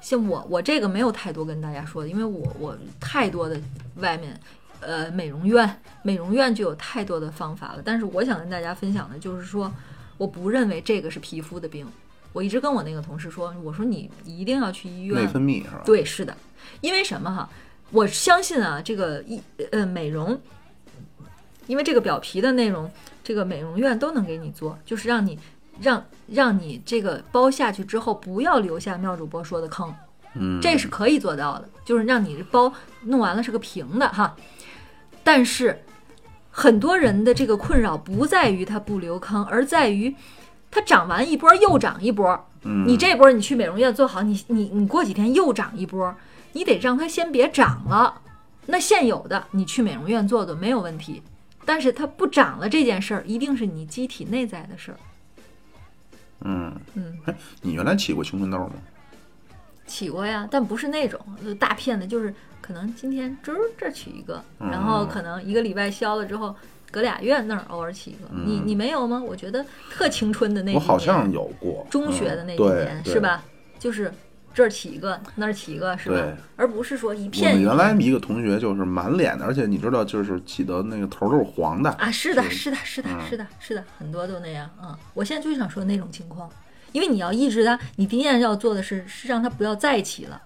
[0.00, 3.60] 像我，我这个没有太多跟大家说的，因为我我太多的
[3.98, 4.40] 外面，
[4.80, 7.82] 呃，美容院，美容院就有太多的方法了。
[7.84, 9.72] 但是我想跟大家分享的就是说，
[10.18, 11.86] 我不认为这个是皮肤的病。
[12.32, 15.82] 我一直跟我那个同事说，我说你一定要去医院，内分泌是吧？
[15.86, 16.36] 对，是的，
[16.80, 17.48] 因为什么哈？
[17.90, 19.40] 我相信啊，这个一
[19.70, 20.40] 呃美容，
[21.66, 22.90] 因为这个表皮的内容，
[23.22, 25.38] 这个美容院都能给你做，就是让你
[25.80, 29.94] 让让你这个包下去之后，不要留下妙主播说的坑，
[30.34, 32.72] 嗯，这是可以做到的，就是让你包
[33.02, 34.34] 弄完了是个平的哈。
[35.22, 35.84] 但是
[36.50, 40.14] 很多人的这个困扰不在于它不留坑，而在于
[40.70, 42.48] 它长完一波又长一波。
[42.62, 46.12] 嗯你这波你去美容院做好，你你你过几天又长一波，
[46.56, 48.22] 你得让它先别长了。
[48.64, 51.22] 那现有的你去美容院做做没有问题，
[51.66, 54.98] 但是它不长了这件事儿，一定是你机体内在的事儿。
[56.40, 58.72] 嗯，嗯，哎，你原来起过青春痘吗？
[59.86, 66.56] 起过呀，但不是那种呃大片的，就是可能今天这儿起一个，然后可能一个礼拜消了之后，
[66.90, 68.30] 隔俩月那儿偶尔起一个。
[68.46, 69.22] 你你没有吗？
[69.22, 73.20] 我觉得特青春的那几我好像有过中学的那嗯几年、对是？
[73.20, 73.44] 吧？
[73.78, 74.10] 就是
[74.56, 76.16] 这儿起一个，那儿起一个是吧？
[76.56, 84.98] 而不是说一片我片一们原来一个同学就是满脸的，而且你知道，就是起的那个头都是黄的啊，是的，是是的，是的，嗯是的，是的，很多都那样啊、嗯。
[85.12, 86.50] 我现在就想说那种情况，
[86.92, 90.40] 因为你要抑制它，你第一件要做的是是让它不要再起了。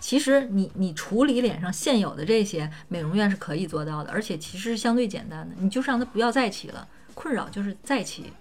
[0.00, 5.54] 其实你你处理脸上现有的这些，美容院是可以做到的，而且其实是相对简单的。
[5.60, 8.32] 你就是让它不要再起了，困扰就是再起，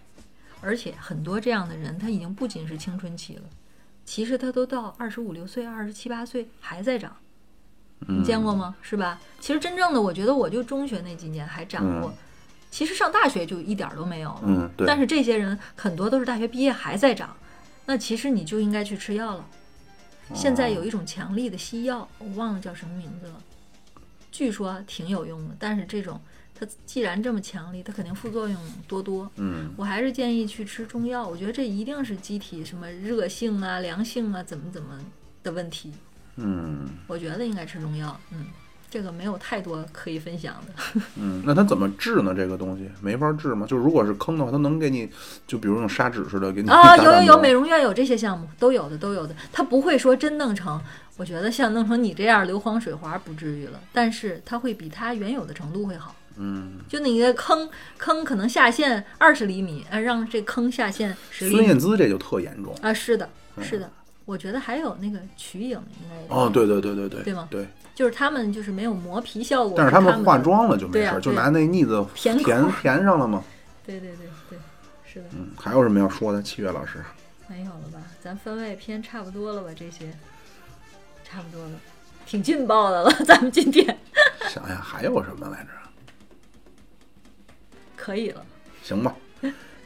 [0.62, 3.44] 而且很多这样的人，他已经不仅是青春期了，
[4.06, 7.16] 其实他都到二十五六岁、二十七八岁还在长。
[8.08, 8.76] 你见过吗？
[8.82, 9.20] 是吧？
[9.40, 12.18] 其实真正的，我觉得我就中学那几年还长过，嗯
[12.70, 14.42] 其实上大学就一点儿都没有了。
[14.44, 14.86] 嗯，对。
[14.86, 17.34] 但是这些人很多都是大学毕业还在长，
[17.86, 19.48] 那其实你就应该去吃药了。
[20.34, 23.42] 现在有一种强力的西药，我忘了叫什么名字了，
[24.30, 25.56] 据说挺有用的。
[25.58, 26.20] 但是这种
[26.58, 28.58] 它既然这么强力，它肯定副作用
[28.88, 29.30] 多多。
[29.36, 34.98] 嗯，我还是建议去吃中药，我觉得这一定是机体什么热性啊、凉性啊，怎么怎么
[35.44, 35.92] 的问题。
[36.38, 38.18] 嗯我觉得应该吃中药。
[38.32, 38.46] 嗯，
[38.90, 41.02] 这个没有太多可以分享的。
[41.18, 42.34] 嗯，那它怎么治呢？
[42.34, 43.66] 这个东西没法治吗？
[43.68, 45.10] 就如果是坑的话，它能给你，
[45.46, 49.36] 就比如用砂纸似的给你啊，有有有，美容院有这些项目，都有的，都有的。
[49.52, 50.82] 它不会说真弄成
[51.18, 56.16] 我觉得像弄成你这样硫磺水滑不至于了，但是它会比它原有的程度会好。
[56.38, 62.76] 嗯，就你的坑坑可能下陷二十厘米，呃，让这坑下陷十厘米孙燕姿这就特严重。
[62.82, 63.30] 啊，是的，
[63.62, 63.90] 是的。
[64.26, 73.44] 我觉得还有那个瞿颖应该也哦，对对对对对，对吗对，就是他们就是没有磨皮效果，但是他他们化妆了就没事儿，就拿那腻子填填填上了吗。
[73.86, 74.58] 对对对对，
[75.06, 76.42] 是的，嗯，还有什么要说的？
[76.42, 77.04] 七月老师，
[77.48, 78.00] 没有了吧？
[78.20, 79.70] 咱番外篇差不多了吧？
[79.76, 80.12] 这些
[81.24, 81.74] 差不多了，
[82.26, 83.12] 挺劲爆的了。
[83.24, 83.86] 咱们今天
[84.50, 85.70] 想想还有什么来着？
[88.06, 88.46] 可以了，
[88.84, 89.16] 行吧，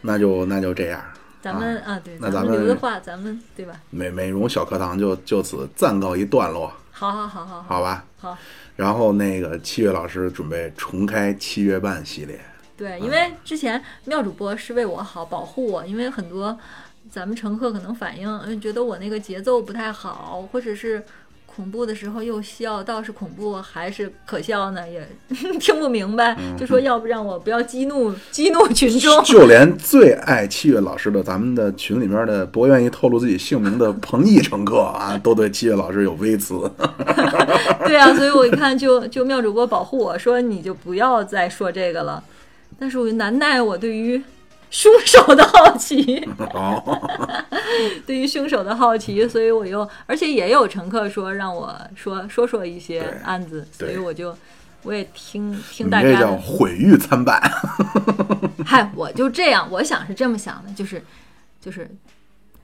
[0.01, 1.01] 那就那就这样。
[1.41, 3.73] 咱们啊，对，那咱咱们们留的话，咱们对吧？
[3.91, 8.03] 美美容小课堂就就此暂告一段落，好好好好好好吧？
[8.19, 8.37] 好，
[8.75, 12.37] 然后那个七月老师准备重开七月半系列，
[12.75, 16.59] 对，因为之前妙主播是为我好，保护我，因为很多
[17.09, 21.01] 咱们乘客可能反映，嗯，觉得我那个节奏不太好，或者是
[21.55, 24.87] 恐怖的时候又笑，倒是恐怖还是可笑呢？
[24.87, 25.05] 也
[25.59, 29.21] 听不明白，就说要不让我不要激怒 激怒群众。
[29.25, 36.59] 就连最爱七月老师的咱们的群里面的不愿意透露自己姓名的彭毅乘客啊，都对七月老师有微词。
[37.85, 42.23] 对啊，所以我一看就就妙主播保护我说你就不要再说这个了，
[42.77, 44.21] 但是我又难耐我对于
[44.69, 46.27] 凶手的好奇。
[46.51, 46.99] 好，
[48.05, 54.35] 对于凶手的好奇，所以我又，而且也有乘客说让我说说说一些案子，所以我就
[54.83, 56.37] 我也听听大这叫家的。
[56.37, 57.41] 毁誉参半。
[58.65, 61.03] 嗨，我就这样，我想是这么想的，就是
[61.59, 61.89] 就是，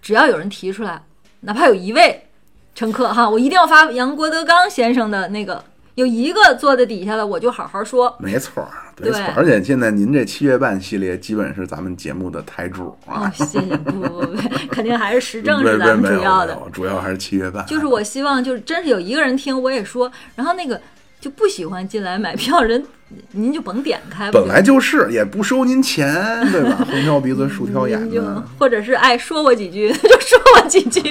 [0.02, 1.02] 只要有人提出来，
[1.41, 2.27] 哪怕有一位
[2.76, 5.64] 乘客哈，我一定要发杨郭德纲先生的那个，
[5.96, 8.14] 有一个坐在底下的，我就好好说。
[8.20, 8.70] 没错儿，
[9.02, 9.22] 没错。
[9.36, 14.38] 而且现在您这七月半系列基本是咱们节目的台柱哦啊，，谢谢，不不不，
[14.70, 16.58] 肯定还是时政不是咱们主要的。
[16.74, 17.66] 主要还是七月半。
[17.66, 20.80] 就是我希望，就是真是有一个人听，我也说，然后那个
[21.26, 22.85] 就不喜欢进来买票 人，
[23.31, 24.30] 您就甭点开。
[24.30, 26.07] 本来就是，也不收您钱，
[26.52, 26.76] 对吧？
[26.88, 28.43] 横挑鼻子，竖挑眼的。
[28.60, 31.02] 或者是爱说我几句 就说我几句，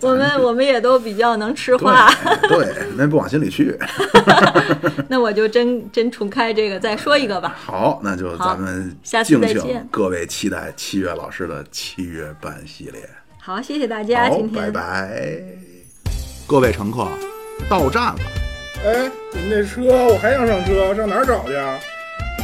[0.00, 2.12] 我们我们也都比较能吃话。
[2.48, 3.78] 对对，那不往心里去。
[5.08, 7.56] 那我就真真重开这个，再说一个吧。
[7.64, 13.08] 好，那就咱们下次敬请再见各位期待七月老师的七月半系列。
[13.40, 15.40] 好，谢谢大家，好今，天拜拜。
[16.48, 17.06] 各位乘客，
[17.70, 18.41] 到站了。
[18.84, 21.78] 哎，你们这车我还想上车，上哪儿找去啊？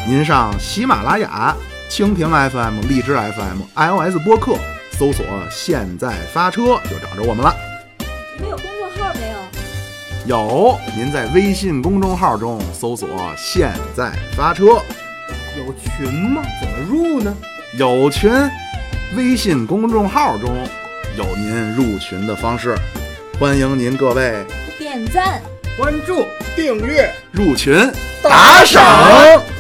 [0.07, 1.57] 您上喜马拉雅、
[1.91, 4.53] 蜻蜓 FM、荔枝 FM、iOS 播客
[4.93, 7.53] 搜索“现在发车”就找着我们了。
[8.37, 9.31] 你们有公众号没
[10.31, 10.39] 有？
[10.39, 14.65] 有，您在微信公众号中搜索“现在发车
[15.57, 16.41] 有群吗？
[16.61, 17.37] 怎么入呢？”，
[17.77, 18.31] 有群。
[19.17, 20.55] 微信公众号中
[21.17, 22.77] 有您入群的方式，
[23.41, 24.45] 欢迎您各位
[24.79, 25.43] 点赞。
[25.79, 26.27] 关注、
[26.57, 27.09] 订阅。
[27.31, 27.73] 入群
[28.21, 29.58] 打赏。